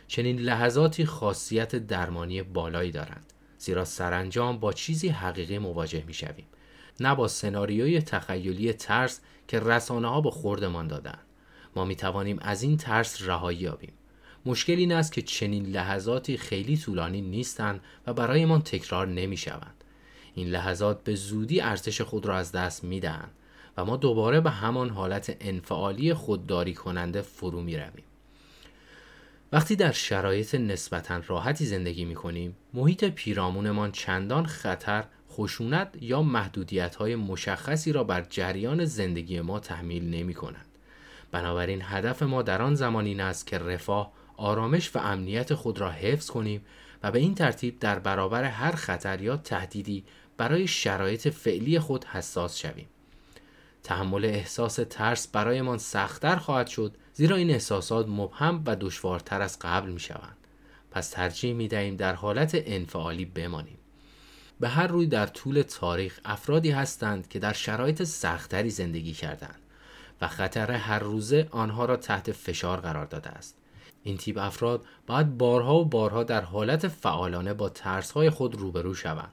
چنین 0.07 0.39
لحظاتی 0.39 1.05
خاصیت 1.05 1.77
درمانی 1.77 2.43
بالایی 2.43 2.91
دارند 2.91 3.33
زیرا 3.59 3.85
سرانجام 3.85 4.59
با 4.59 4.73
چیزی 4.73 5.09
حقیقی 5.09 5.59
مواجه 5.59 6.05
می 6.07 6.15
شویم. 6.15 6.47
نه 7.01 7.15
با 7.15 7.29
سناریوی 7.29 8.01
تخیلی 8.01 8.73
ترس 8.73 9.21
که 9.49 9.61
رسانه 9.61 10.09
ها 10.09 10.21
به 10.21 10.31
خوردمان 10.31 10.89
دادند. 10.89 11.27
ما 11.77 11.85
می 11.85 11.97
توانیم 11.97 12.39
از 12.41 12.63
این 12.63 12.77
ترس 12.77 13.23
رهایی 13.23 13.59
یابیم 13.59 13.93
مشکل 14.47 14.77
این 14.77 14.93
است 14.93 15.13
که 15.13 15.23
چنین 15.23 15.67
لحظاتی 15.67 16.37
خیلی 16.37 16.77
طولانی 16.77 17.21
نیستند 17.21 17.81
و 18.07 18.13
برایمان 18.13 18.63
تکرار 18.63 19.07
نمی 19.07 19.37
شوند. 19.37 19.78
این 20.39 20.49
لحظات 20.49 21.05
به 21.05 21.15
زودی 21.15 21.61
ارزش 21.61 22.01
خود 22.01 22.27
را 22.27 22.37
از 22.37 22.53
دست 22.53 22.85
می 22.85 23.01
دهند 23.01 23.31
و 23.77 23.85
ما 23.85 23.97
دوباره 23.97 24.41
به 24.41 24.51
همان 24.51 24.91
حالت 24.91 25.37
انفعالی 25.41 26.15
خودداری 26.15 26.75
کننده 26.75 27.23
فرو 27.23 27.61
می 27.61 27.77
رویم. 27.77 28.05
وقتی 29.53 29.77
در 29.77 29.93
شرایط 29.93 30.55
نسبتا 30.55 31.21
راحتی 31.27 31.67
زندگی 31.67 32.05
می 32.05 32.15
کنیم 32.15 32.57
محیط 32.75 33.05
پیرامونمان 33.05 33.93
چندان 33.93 34.47
خطر 34.47 35.05
خشونت 35.31 35.89
یا 36.01 36.23
محدودیت 36.23 36.97
های 36.97 37.17
مشخصی 37.17 37.93
را 37.93 38.05
بر 38.05 38.27
جریان 38.31 38.85
زندگی 38.85 39.41
ما 39.41 39.61
تحمیل 39.61 40.11
نمی 40.11 40.35
کنند. 40.35 40.67
بنابراین 41.31 41.81
هدف 41.85 42.23
ما 42.23 42.43
در 42.43 42.63
آن 42.63 42.75
زمان 42.75 43.07
این 43.07 43.21
است 43.21 43.47
که 43.47 43.59
رفاه 43.59 44.13
آرامش 44.37 44.97
و 44.97 44.99
امنیت 44.99 45.55
خود 45.55 45.79
را 45.81 45.91
حفظ 45.91 46.31
کنیم 46.31 46.65
و 47.03 47.11
به 47.11 47.19
این 47.19 47.35
ترتیب 47.35 47.79
در 47.79 47.99
برابر 47.99 48.45
هر 48.45 48.73
خطر 48.73 49.21
یا 49.23 49.37
تهدیدی 49.37 50.05
برای 50.39 50.67
شرایط 50.67 51.29
فعلی 51.29 51.79
خود 51.79 52.05
حساس 52.05 52.59
شویم. 52.59 52.89
تحمل 53.83 54.25
احساس 54.25 54.79
ترس 54.91 55.27
برایمان 55.27 55.79
سختتر 55.79 56.37
خواهد 56.37 56.67
شد 56.67 56.95
زیرا 57.15 57.37
این 57.37 57.51
احساسات 57.51 58.09
مبهم 58.09 58.63
و 58.67 58.77
دشوارتر 58.77 59.43
از 59.43 59.59
قبل 59.59 59.91
می 59.91 60.01
شوند. 60.01 60.37
پس 60.91 61.11
ترجیح 61.11 61.55
می 61.55 61.69
دهیم 61.69 61.97
در 61.97 62.15
حالت 62.15 62.51
انفعالی 62.55 63.25
بمانیم. 63.25 63.79
به 64.61 64.69
هر 64.69 64.87
روی 64.87 65.07
در 65.07 65.27
طول 65.27 65.63
تاریخ 65.63 66.21
افرادی 66.25 66.71
هستند 66.71 67.29
که 67.29 67.39
در 67.39 67.53
شرایط 67.53 68.03
سختتری 68.03 68.71
زندگی 68.71 69.13
کردند 69.13 69.61
و 70.21 70.29
خطر 70.29 70.71
هر 70.71 70.99
روزه 70.99 71.49
آنها 71.51 71.85
را 71.85 71.97
تحت 71.97 72.33
فشار 72.33 72.81
قرار 72.81 73.07
داده 73.07 73.31
است. 73.31 73.57
این 74.03 74.17
تیپ 74.17 74.39
افراد 74.39 74.85
باید 75.07 75.39
بارها 75.39 75.75
و 75.75 75.85
بارها 75.85 76.25
در 76.25 76.41
حالت 76.41 76.89
فعالانه 76.89 77.55
با 77.55 77.69
ترسهای 77.69 78.31
خود 78.31 78.55
روبرو 78.55 78.95
شوند. 78.95 79.33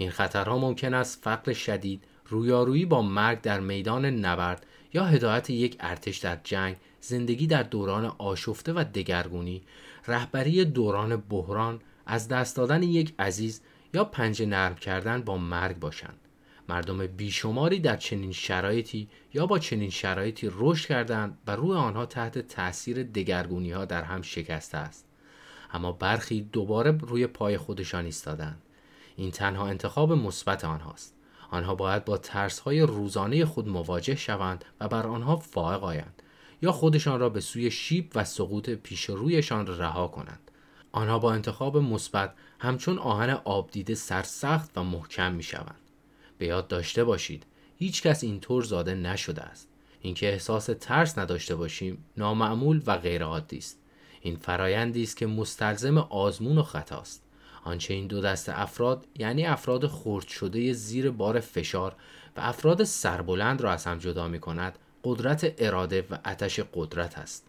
این 0.00 0.10
خطرها 0.10 0.58
ممکن 0.58 0.94
است 0.94 1.22
فقر 1.22 1.52
شدید، 1.52 2.04
رویارویی 2.26 2.84
با 2.84 3.02
مرگ 3.02 3.40
در 3.40 3.60
میدان 3.60 4.04
نبرد 4.04 4.66
یا 4.92 5.04
هدایت 5.04 5.50
یک 5.50 5.76
ارتش 5.80 6.18
در 6.18 6.38
جنگ، 6.44 6.76
زندگی 7.00 7.46
در 7.46 7.62
دوران 7.62 8.04
آشفته 8.18 8.72
و 8.72 8.84
دگرگونی، 8.94 9.62
رهبری 10.06 10.64
دوران 10.64 11.16
بحران، 11.16 11.80
از 12.06 12.28
دست 12.28 12.56
دادن 12.56 12.82
یک 12.82 13.14
عزیز 13.18 13.60
یا 13.94 14.04
پنجه 14.04 14.46
نرم 14.46 14.74
کردن 14.74 15.22
با 15.22 15.38
مرگ 15.38 15.78
باشند. 15.78 16.18
مردم 16.68 17.06
بیشماری 17.06 17.80
در 17.80 17.96
چنین 17.96 18.32
شرایطی 18.32 19.08
یا 19.34 19.46
با 19.46 19.58
چنین 19.58 19.90
شرایطی 19.90 20.50
رشد 20.56 20.88
کردند 20.88 21.38
و 21.46 21.56
روی 21.56 21.72
آنها 21.72 22.06
تحت 22.06 22.38
تاثیر 22.38 23.02
دگرگونی 23.02 23.72
ها 23.72 23.84
در 23.84 24.02
هم 24.02 24.22
شکسته 24.22 24.78
است 24.78 25.06
اما 25.72 25.92
برخی 25.92 26.40
دوباره 26.40 26.90
روی 26.90 27.26
پای 27.26 27.56
خودشان 27.56 28.04
ایستادند 28.04 28.62
این 29.20 29.30
تنها 29.30 29.66
انتخاب 29.66 30.12
مثبت 30.12 30.64
آنهاست. 30.64 31.14
آنها 31.50 31.74
باید 31.74 32.04
با 32.04 32.18
ترس 32.18 32.58
های 32.58 32.80
روزانه 32.80 33.44
خود 33.44 33.68
مواجه 33.68 34.14
شوند 34.14 34.64
و 34.80 34.88
بر 34.88 35.06
آنها 35.06 35.36
فائق 35.36 35.84
آیند 35.84 36.22
یا 36.62 36.72
خودشان 36.72 37.20
را 37.20 37.28
به 37.28 37.40
سوی 37.40 37.70
شیب 37.70 38.10
و 38.14 38.24
سقوط 38.24 38.70
پیش 38.70 39.04
رویشان 39.04 39.66
رها 39.66 40.08
کنند. 40.08 40.50
آنها 40.92 41.18
با 41.18 41.32
انتخاب 41.32 41.76
مثبت 41.76 42.34
همچون 42.58 42.98
آهن 42.98 43.30
آبدیده 43.30 43.94
سرسخت 43.94 44.70
و 44.78 44.82
محکم 44.82 45.32
می 45.32 45.42
شوند 45.42 45.80
به 46.38 46.46
یاد 46.46 46.68
داشته 46.68 47.04
باشید 47.04 47.46
هیچ 47.78 48.02
کس 48.02 48.24
اینطور 48.24 48.62
زاده 48.62 48.94
نشده 48.94 49.42
است. 49.42 49.68
اینکه 50.00 50.32
احساس 50.32 50.70
ترس 50.80 51.18
نداشته 51.18 51.56
باشیم 51.56 52.04
نامعمول 52.16 52.82
و 52.86 52.96
غیرعادی 52.96 53.58
است. 53.58 53.78
این 54.20 54.36
فرایندی 54.36 55.02
است 55.02 55.16
که 55.16 55.26
مستلزم 55.26 55.98
آزمون 55.98 56.58
و 56.58 56.62
خطاست. 56.62 57.29
آنچه 57.64 57.94
این 57.94 58.06
دو 58.06 58.20
دست 58.20 58.48
افراد 58.48 59.06
یعنی 59.18 59.46
افراد 59.46 59.86
خرد 59.86 60.26
شده 60.26 60.72
زیر 60.72 61.10
بار 61.10 61.40
فشار 61.40 61.96
و 62.36 62.40
افراد 62.40 62.84
سربلند 62.84 63.60
را 63.60 63.72
از 63.72 63.86
هم 63.86 63.98
جدا 63.98 64.28
می 64.28 64.38
کند 64.38 64.78
قدرت 65.04 65.54
اراده 65.58 66.06
و 66.10 66.18
اتش 66.24 66.60
قدرت 66.74 67.18
است 67.18 67.46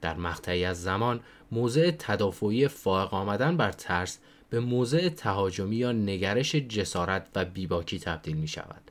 در 0.00 0.16
مقطعی 0.16 0.64
از 0.64 0.82
زمان 0.82 1.20
موضع 1.52 1.90
تدافعی 1.90 2.68
فائق 2.68 3.14
آمدن 3.14 3.56
بر 3.56 3.72
ترس 3.72 4.18
به 4.50 4.60
موضع 4.60 5.08
تهاجمی 5.08 5.76
یا 5.76 5.92
نگرش 5.92 6.54
جسارت 6.54 7.28
و 7.34 7.44
بیباکی 7.44 7.98
تبدیل 7.98 8.36
می 8.36 8.48
شود. 8.48 8.90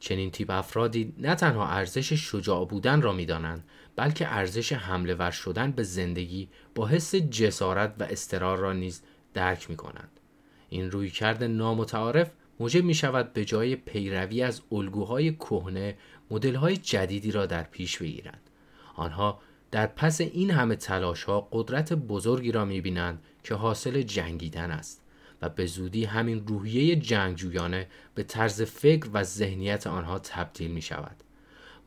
چنین 0.00 0.30
تیپ 0.30 0.50
افرادی 0.50 1.14
نه 1.18 1.34
تنها 1.34 1.68
ارزش 1.68 2.12
شجاع 2.12 2.66
بودن 2.66 3.02
را 3.02 3.12
می‌دانند 3.12 3.64
بلکه 3.96 4.28
ارزش 4.28 4.72
حمله 4.72 5.14
ور 5.14 5.30
شدن 5.30 5.70
به 5.70 5.82
زندگی 5.82 6.48
با 6.74 6.86
حس 6.86 7.14
جسارت 7.14 7.94
و 7.98 8.02
استرار 8.02 8.58
را 8.58 8.72
نیز 8.72 9.02
درک 9.36 9.70
می 9.70 9.76
کنند. 9.76 10.20
این 10.68 10.90
رویکرد 10.90 11.44
نامتعارف 11.44 12.30
موجب 12.60 12.84
می 12.84 12.94
شود 12.94 13.32
به 13.32 13.44
جای 13.44 13.76
پیروی 13.76 14.42
از 14.42 14.62
الگوهای 14.72 15.32
کهنه 15.32 15.96
مدل‌های 16.30 16.76
جدیدی 16.76 17.32
را 17.32 17.46
در 17.46 17.62
پیش 17.62 17.98
بگیرند. 17.98 18.50
آنها 18.94 19.40
در 19.70 19.86
پس 19.86 20.20
این 20.20 20.50
همه 20.50 20.76
تلاش 20.76 21.24
ها 21.24 21.48
قدرت 21.52 21.92
بزرگی 21.92 22.52
را 22.52 22.64
می 22.64 22.80
بینند 22.80 23.22
که 23.44 23.54
حاصل 23.54 24.02
جنگیدن 24.02 24.70
است 24.70 25.02
و 25.42 25.48
به 25.48 25.66
زودی 25.66 26.04
همین 26.04 26.46
روحیه 26.46 26.96
جنگجویانه 26.96 27.86
به 28.14 28.22
طرز 28.22 28.62
فکر 28.62 29.08
و 29.12 29.22
ذهنیت 29.22 29.86
آنها 29.86 30.18
تبدیل 30.18 30.70
می 30.70 30.82
شود. 30.82 31.16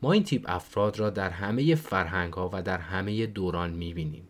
ما 0.02 0.12
این 0.12 0.24
تیپ 0.24 0.44
افراد 0.48 0.98
را 0.98 1.10
در 1.10 1.30
همه 1.30 1.74
فرهنگ 1.74 2.32
ها 2.32 2.50
و 2.52 2.62
در 2.62 2.78
همه 2.78 3.26
دوران 3.26 3.70
می 3.70 3.94
بینیم. 3.94 4.29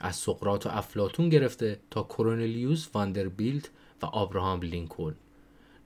از 0.00 0.16
سقرات 0.16 0.66
و 0.66 0.68
افلاتون 0.68 1.28
گرفته 1.28 1.80
تا 1.90 2.02
کرونلیوس 2.02 2.88
واندربیلت 2.94 3.70
و 4.02 4.06
آبراهام 4.06 4.62
لینکلن. 4.62 5.14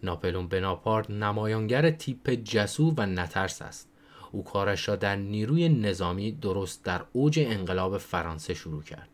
ناپلون 0.03 0.49
بناپارت 0.49 1.11
نمایانگر 1.11 1.91
تیپ 1.91 2.31
جسور 2.31 2.95
و 2.97 3.07
نترس 3.07 3.63
است. 3.63 3.89
او 4.33 4.45
کارش 4.45 4.89
را 4.89 4.97
در 4.97 5.17
نیروی 5.17 5.69
نظامی 5.69 6.33
درست 6.33 6.85
در 6.85 7.05
اوج 7.13 7.39
انقلاب 7.39 7.99
فرانسه 7.99 8.55
شروع 8.55 8.83
کرد. 8.83 9.09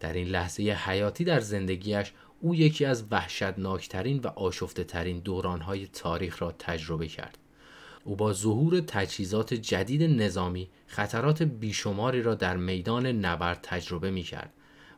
در 0.00 0.12
این 0.12 0.28
لحظه 0.28 0.62
حیاتی 0.62 1.24
در 1.24 1.40
زندگیش 1.40 2.12
او 2.40 2.54
یکی 2.54 2.84
از 2.84 3.04
وحشتناکترین 3.10 4.18
و 4.18 4.26
آشفته 4.26 4.84
ترین 4.84 5.18
دورانهای 5.18 5.86
تاریخ 5.86 6.42
را 6.42 6.52
تجربه 6.58 7.08
کرد. 7.08 7.38
او 8.06 8.16
با 8.16 8.32
ظهور 8.32 8.80
تجهیزات 8.80 9.54
جدید 9.54 10.02
نظامی 10.02 10.68
خطرات 10.86 11.42
بیشماری 11.42 12.22
را 12.22 12.34
در 12.34 12.56
میدان 12.56 13.06
نبرد 13.06 13.58
تجربه 13.62 14.10
می 14.10 14.22
کرد 14.22 14.52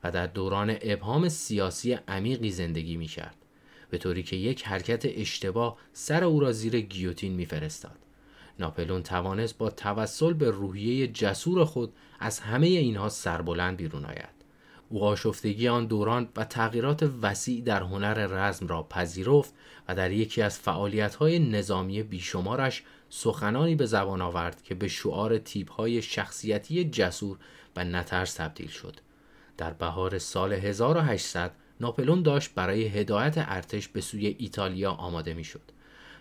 و 0.04 0.10
در 0.10 0.26
دوران 0.26 0.76
ابهام 0.80 1.28
سیاسی 1.28 1.92
عمیقی 2.08 2.50
زندگی 2.50 2.96
می 2.96 3.06
کرد 3.06 3.36
به 3.90 3.98
طوری 3.98 4.22
که 4.22 4.36
یک 4.36 4.66
حرکت 4.66 5.02
اشتباه 5.04 5.76
سر 5.92 6.24
او 6.24 6.40
را 6.40 6.52
زیر 6.52 6.80
گیوتین 6.80 7.32
میفرستاد. 7.32 7.98
ناپلون 8.58 9.02
توانست 9.02 9.58
با 9.58 9.70
توسل 9.70 10.32
به 10.32 10.50
روحیه 10.50 11.06
جسور 11.06 11.64
خود 11.64 11.92
از 12.20 12.40
همه 12.40 12.66
اینها 12.66 13.08
سربلند 13.08 13.76
بیرون 13.76 14.04
آید. 14.04 14.38
او 14.88 15.04
آشفتگی 15.04 15.68
آن 15.68 15.86
دوران 15.86 16.28
و 16.36 16.44
تغییرات 16.44 17.10
وسیع 17.22 17.62
در 17.62 17.82
هنر 17.82 18.14
رزم 18.14 18.66
را 18.66 18.82
پذیرفت 18.82 19.54
و 19.88 19.94
در 19.94 20.12
یکی 20.12 20.42
از 20.42 20.58
فعالیت‌های 20.58 21.38
نظامی 21.38 22.02
بیشمارش 22.02 22.82
سخنانی 23.10 23.74
به 23.74 23.86
زبان 23.86 24.22
آورد 24.22 24.62
که 24.62 24.74
به 24.74 24.88
شعار 24.88 25.38
تیپ‌های 25.38 26.02
شخصیتی 26.02 26.84
جسور 26.84 27.38
و 27.76 27.84
نترس 27.84 28.34
تبدیل 28.34 28.68
شد. 28.68 28.96
در 29.56 29.72
بهار 29.72 30.18
سال 30.18 30.52
1800 30.52 31.54
ناپلون 31.80 32.22
داشت 32.22 32.54
برای 32.54 32.84
هدایت 32.88 33.34
ارتش 33.36 33.88
به 33.88 34.00
سوی 34.00 34.36
ایتالیا 34.38 34.90
آماده 34.90 35.34
می‌شد. 35.34 35.62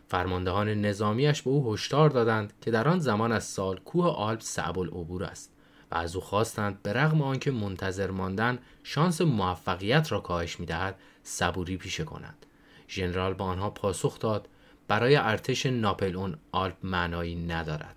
فرماندهان 0.08 0.70
نظامیش 0.70 1.42
به 1.42 1.50
او 1.50 1.74
هشدار 1.74 2.10
دادند 2.10 2.54
که 2.62 2.72
در 2.72 2.88
آن 2.88 3.00
زمان 3.00 3.32
از 3.32 3.44
سال 3.44 3.78
کوه 3.78 4.06
آلپ 4.06 4.42
صعب 4.42 4.80
العبور 4.80 5.24
است 5.24 5.54
و 5.92 5.96
از 5.96 6.16
او 6.16 6.22
خواستند 6.22 6.82
به 6.84 6.94
رغم 6.94 7.22
آنکه 7.22 7.52
منتظر 7.52 8.12
ماندن 8.12 8.60
شانس 8.84 9.22
موفقیت 9.22 10.12
را 10.12 10.20
کاهش 10.20 10.60
می‌دهد 10.60 10.96
صبوری 11.24 11.78
پیشه 11.78 12.04
کند 12.04 12.46
ژنرال 12.90 13.34
با 13.34 13.46
آنها 13.46 13.70
پاسخ 13.70 14.20
داد 14.20 14.48
برای 14.88 15.16
ارتش 15.16 15.66
ناپلئون 15.66 16.38
آلپ 16.52 16.76
معنایی 16.84 17.36
ندارد. 17.36 17.96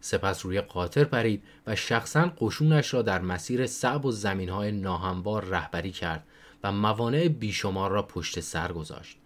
سپس 0.00 0.44
روی 0.44 0.60
قاطر 0.60 1.04
پرید 1.04 1.42
و 1.66 1.76
شخصا 1.76 2.32
قشونش 2.38 2.94
را 2.94 3.02
در 3.02 3.20
مسیر 3.20 3.66
صعب 3.66 4.04
و 4.04 4.12
زمینهای 4.12 4.72
ناهموار 4.72 5.44
رهبری 5.44 5.90
کرد 5.90 6.24
و 6.64 6.72
موانع 6.72 7.28
بیشمار 7.28 7.90
را 7.90 8.02
پشت 8.02 8.40
سر 8.40 8.72
گذاشت. 8.72 9.18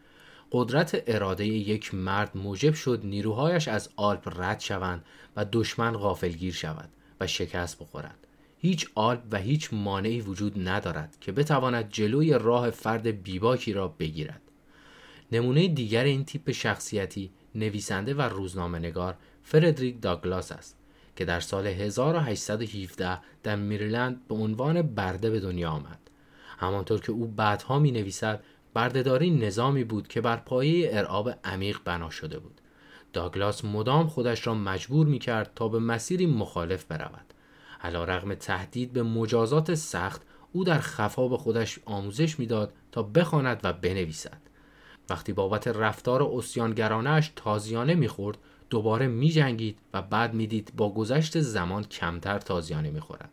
قدرت 0.53 1.03
اراده 1.07 1.47
یک 1.47 1.95
مرد 1.95 2.37
موجب 2.37 2.75
شد 2.75 3.01
نیروهایش 3.05 3.69
از 3.69 3.89
آلپ 3.97 4.41
رد 4.41 4.61
شوند 4.61 5.05
و 5.37 5.47
دشمن 5.53 5.93
غافلگیر 5.93 6.53
شود 6.53 6.89
و 7.21 7.27
شکست 7.27 7.79
بخورد. 7.79 8.27
هیچ 8.59 8.89
آلپ 8.95 9.21
و 9.31 9.39
هیچ 9.39 9.69
مانعی 9.73 10.21
وجود 10.21 10.69
ندارد 10.69 11.17
که 11.21 11.33
بتواند 11.33 11.89
جلوی 11.89 12.33
راه 12.33 12.71
فرد 12.71 13.07
بیباکی 13.07 13.73
را 13.73 13.89
بگیرد. 13.89 14.41
نمونه 15.33 15.69
دیگر 15.69 16.05
این 16.05 16.25
تیپ 16.25 16.51
شخصیتی 16.51 17.31
نویسنده 17.55 18.15
و 18.15 18.23
روزنامه 18.23 18.79
نگار 18.79 19.17
فردریک 19.43 20.03
داگلاس 20.03 20.53
است 20.53 20.77
که 21.17 21.25
در 21.25 21.41
سال 21.41 21.67
1817 21.67 23.19
در 23.43 23.57
میریلند 23.57 24.29
به 24.29 24.35
عنوان 24.35 24.83
برده 24.83 25.31
به 25.31 25.41
دنیا 25.41 25.71
آمد. 25.71 25.99
همانطور 26.59 27.01
که 27.01 27.13
او 27.13 27.27
بعدها 27.27 27.79
می 27.79 27.91
نویسد 27.91 28.45
بردهداری 28.75 29.31
نظامی 29.31 29.85
بود 29.85 30.09
که 30.09 30.21
بر 30.21 30.37
پایه 30.37 30.91
ارعاب 30.93 31.31
عمیق 31.45 31.79
بنا 31.85 32.11
شده 32.11 32.39
بود. 32.39 32.61
داگلاس 33.13 33.65
مدام 33.65 34.07
خودش 34.07 34.47
را 34.47 34.55
مجبور 34.55 35.07
می 35.07 35.19
کرد 35.19 35.53
تا 35.57 35.69
به 35.69 35.79
مسیری 35.79 36.27
مخالف 36.27 36.85
برود. 36.85 37.35
علا 37.81 38.05
رغم 38.05 38.35
تهدید 38.35 38.93
به 38.93 39.03
مجازات 39.03 39.75
سخت 39.75 40.23
او 40.53 40.65
در 40.65 40.79
خفا 40.79 41.29
به 41.29 41.37
خودش 41.37 41.81
آموزش 41.85 42.39
می‌داد 42.39 42.73
تا 42.93 43.03
بخواند 43.03 43.61
و 43.65 43.73
بنویسد. 43.73 44.41
وقتی 45.11 45.33
بابت 45.33 45.69
رفتار 45.69 46.23
اسیانگرانش 46.23 47.33
تازیانه 47.37 47.95
می‌خورد 47.95 48.39
دوباره 48.71 49.07
میجنگید 49.07 49.79
و 49.95 50.03
بعد 50.03 50.35
می‌دید 50.35 50.73
با 50.77 50.95
گذشت 50.95 51.41
زمان 51.41 51.85
کمتر 51.85 52.39
تازیانه 52.39 52.91
می‌خورد. 52.91 53.31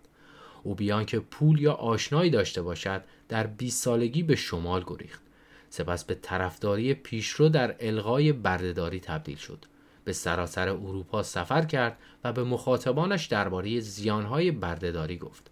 او 0.63 0.75
بیان 0.75 1.05
که 1.05 1.19
پول 1.19 1.61
یا 1.61 1.73
آشنایی 1.73 2.29
داشته 2.29 2.61
باشد 2.61 3.03
در 3.29 3.47
20 3.47 3.83
سالگی 3.83 4.23
به 4.23 4.35
شمال 4.35 4.83
گریخت. 4.87 5.21
سپس 5.69 6.03
به 6.03 6.15
طرفداری 6.15 6.93
پیشرو 6.93 7.49
در 7.49 7.75
الغای 7.79 8.33
بردهداری 8.33 8.99
تبدیل 8.99 9.37
شد. 9.37 9.65
به 10.03 10.13
سراسر 10.13 10.69
اروپا 10.69 11.23
سفر 11.23 11.61
کرد 11.61 11.97
و 12.23 12.33
به 12.33 12.43
مخاطبانش 12.43 13.25
درباره 13.25 13.79
زیانهای 13.79 14.51
بردهداری 14.51 15.17
گفت. 15.17 15.51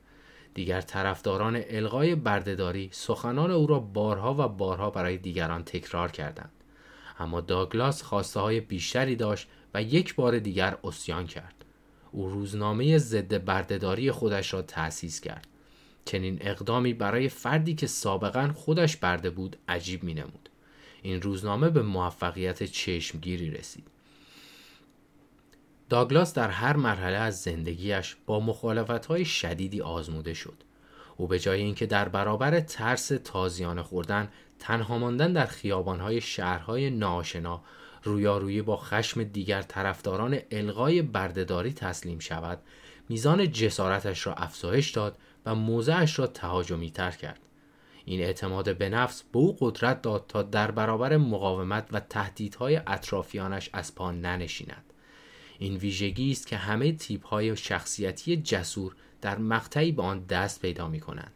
دیگر 0.55 0.81
طرفداران 0.81 1.61
الغای 1.67 2.15
بردهداری 2.15 2.89
سخنان 2.91 3.51
او 3.51 3.67
را 3.67 3.79
بارها 3.79 4.33
و 4.33 4.47
بارها 4.47 4.89
برای 4.89 5.17
دیگران 5.17 5.63
تکرار 5.63 6.11
کردند 6.11 6.51
اما 7.19 7.41
داگلاس 7.41 8.03
خواسته 8.03 8.39
های 8.39 8.59
بیشتری 8.59 9.15
داشت 9.15 9.47
و 9.73 9.81
یک 9.81 10.15
بار 10.15 10.39
دیگر 10.39 10.77
اسیان 10.83 11.27
کرد 11.27 11.65
او 12.11 12.29
روزنامه 12.29 12.97
ضد 12.97 13.45
بردهداری 13.45 14.11
خودش 14.11 14.53
را 14.53 14.61
تأسیس 14.61 15.21
کرد 15.21 15.47
چنین 16.05 16.37
اقدامی 16.41 16.93
برای 16.93 17.29
فردی 17.29 17.75
که 17.75 17.87
سابقا 17.87 18.51
خودش 18.55 18.97
برده 18.97 19.29
بود 19.29 19.57
عجیب 19.67 20.03
می 20.03 20.13
نمود. 20.13 20.49
این 21.01 21.21
روزنامه 21.21 21.69
به 21.69 21.81
موفقیت 21.81 22.63
چشمگیری 22.63 23.49
رسید. 23.49 23.87
داگلاس 25.89 26.33
در 26.33 26.49
هر 26.49 26.75
مرحله 26.75 27.17
از 27.17 27.41
زندگیش 27.41 28.15
با 28.25 28.39
مخالفتهای 28.39 29.25
شدیدی 29.25 29.81
آزموده 29.81 30.33
شد. 30.33 30.63
او 31.17 31.27
به 31.27 31.39
جای 31.39 31.61
اینکه 31.61 31.85
در 31.85 32.09
برابر 32.09 32.59
ترس 32.59 33.07
تازیانه 33.07 33.83
خوردن 33.83 34.29
تنها 34.59 34.97
ماندن 34.97 35.33
در 35.33 35.45
خیابانهای 35.45 36.21
شهرهای 36.21 36.89
ناآشنا 36.89 37.61
رویارویی 38.03 38.61
با 38.61 38.77
خشم 38.77 39.23
دیگر 39.23 39.61
طرفداران 39.61 40.39
الغای 40.51 41.01
بردهداری 41.01 41.73
تسلیم 41.73 42.19
شود 42.19 42.59
میزان 43.09 43.51
جسارتش 43.51 44.27
را 44.27 44.33
افزایش 44.33 44.91
داد 44.91 45.17
و 45.45 45.55
موضعش 45.55 46.19
را 46.19 46.27
تهاجمی 46.27 46.91
تر 46.91 47.11
کرد 47.11 47.39
این 48.05 48.21
اعتماد 48.21 48.77
به 48.77 48.89
نفس 48.89 49.23
به 49.23 49.39
او 49.39 49.57
قدرت 49.59 50.01
داد 50.01 50.25
تا 50.27 50.43
در 50.43 50.71
برابر 50.71 51.17
مقاومت 51.17 51.87
و 51.91 51.99
تهدیدهای 51.99 52.81
اطرافیانش 52.87 53.69
از 53.73 53.95
پا 53.95 54.11
ننشیند 54.11 54.83
این 55.59 55.77
ویژگی 55.77 56.31
است 56.31 56.47
که 56.47 56.57
همه 56.57 56.91
تیپ 56.91 57.27
های 57.27 57.57
شخصیتی 57.57 58.37
جسور 58.37 58.95
در 59.21 59.37
مقطعی 59.37 59.91
به 59.91 60.03
آن 60.03 60.19
دست 60.19 60.61
پیدا 60.61 60.87
می 60.87 60.99
کنند. 60.99 61.33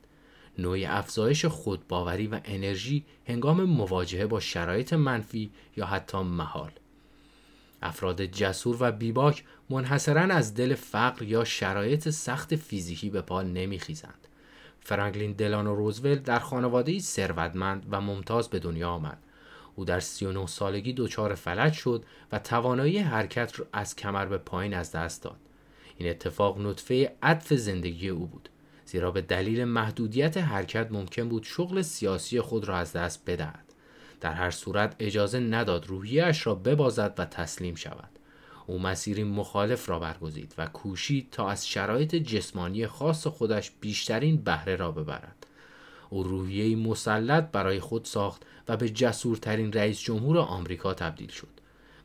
نوع 0.58 0.80
افزایش 0.88 1.46
خودباوری 1.46 2.28
و 2.28 2.40
انرژی 2.46 3.06
هنگام 3.28 3.64
مواجهه 3.64 4.26
با 4.26 4.40
شرایط 4.40 4.94
منفی 4.94 5.52
یا 5.78 5.86
حتی 5.86 6.18
محال. 6.18 6.72
افراد 7.82 8.26
جسور 8.26 8.78
و 8.80 8.92
بیباک 8.92 9.44
منحصرا 9.70 10.22
از 10.22 10.54
دل 10.54 10.76
فقر 10.76 11.24
یا 11.24 11.44
شرایط 11.44 12.10
سخت 12.10 12.56
فیزیکی 12.56 13.10
به 13.10 13.22
پا 13.22 13.42
نمیخیزند. 13.42 14.28
فرانکلین 14.80 15.32
دلانو 15.32 15.76
روزولت 15.76 16.24
در 16.24 16.40
خانواده 16.40 17.00
ثروتمند 17.00 17.86
و 17.92 18.02
ممتاز 18.02 18.50
به 18.50 18.60
دنیا 18.60 18.90
آمد. 18.90 19.18
او 19.80 19.86
در 19.86 20.00
39 20.00 20.48
سالگی 20.48 20.94
دچار 20.94 21.36
فلج 21.36 21.74
شد 21.74 22.04
و 22.32 22.40
توانایی 22.40 22.98
حرکت 22.98 23.60
را 23.60 23.68
از 23.74 23.96
کمر 23.96 24.26
به 24.26 24.38
پایین 24.38 24.74
از 24.74 24.92
دست 24.92 25.24
داد. 25.24 25.38
این 25.98 26.10
اتفاق 26.10 26.62
نطفه 26.62 27.16
عطف 27.22 27.54
زندگی 27.54 28.10
او 28.10 28.28
بود. 28.28 28.50
زیرا 28.86 29.12
به 29.12 29.22
دلیل 29.22 29.66
محدودیت 29.66 30.38
حرکت 30.38 30.92
ممکن 30.92 31.30
بود 31.30 31.44
شغل 31.44 31.82
سیاسی 31.82 32.42
خود 32.42 32.66
را 32.68 32.78
از 32.78 32.94
دست 32.94 33.24
بدهد. 33.26 33.74
در 34.22 34.34
هر 34.34 34.52
صورت 34.52 34.96
اجازه 35.00 35.40
نداد 35.40 35.88
روحیش 35.88 36.48
را 36.48 36.56
ببازد 36.56 37.16
و 37.18 37.26
تسلیم 37.26 37.76
شود. 37.76 38.10
او 38.68 38.80
مسیری 38.80 39.24
مخالف 39.24 39.90
را 39.90 40.00
برگزید 40.00 40.54
و 40.58 40.66
کوشید 40.66 41.28
تا 41.32 41.50
از 41.50 41.68
شرایط 41.68 42.16
جسمانی 42.16 42.88
خاص 42.88 43.28
خودش 43.28 43.72
بیشترین 43.82 44.38
بهره 44.38 44.76
را 44.76 44.92
ببرد 44.92 45.39
او 46.10 46.24
روحیه 46.24 46.76
مسلط 46.76 47.52
برای 47.52 47.80
خود 47.80 48.06
ساخت 48.06 48.46
و 48.68 48.78
به 48.78 48.90
جسورترین 48.90 49.74
رئیس 49.74 50.00
جمهور 50.00 50.38
آمریکا 50.38 50.94
تبدیل 50.94 51.30
شد 51.30 51.60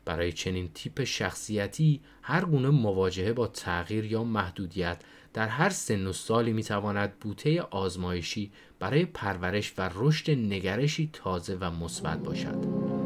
برای 0.05 0.31
چنین 0.31 0.69
تیپ 0.73 1.03
شخصیتی 1.03 2.01
هر 2.21 2.45
گونه 2.45 2.69
مواجهه 2.69 3.33
با 3.33 3.47
تغییر 3.47 4.05
یا 4.05 4.23
محدودیت 4.23 5.01
در 5.33 5.47
هر 5.47 5.69
سن 5.69 6.07
و 6.07 6.13
سالی 6.13 6.53
می‌تواند 6.53 7.19
بوته 7.19 7.61
آزمایشی 7.61 8.51
برای 8.79 9.05
پرورش 9.05 9.73
و 9.77 9.89
رشد 9.95 10.31
نگرشی 10.31 11.09
تازه 11.13 11.57
و 11.61 11.71
مثبت 11.71 12.23
باشد. 12.23 13.04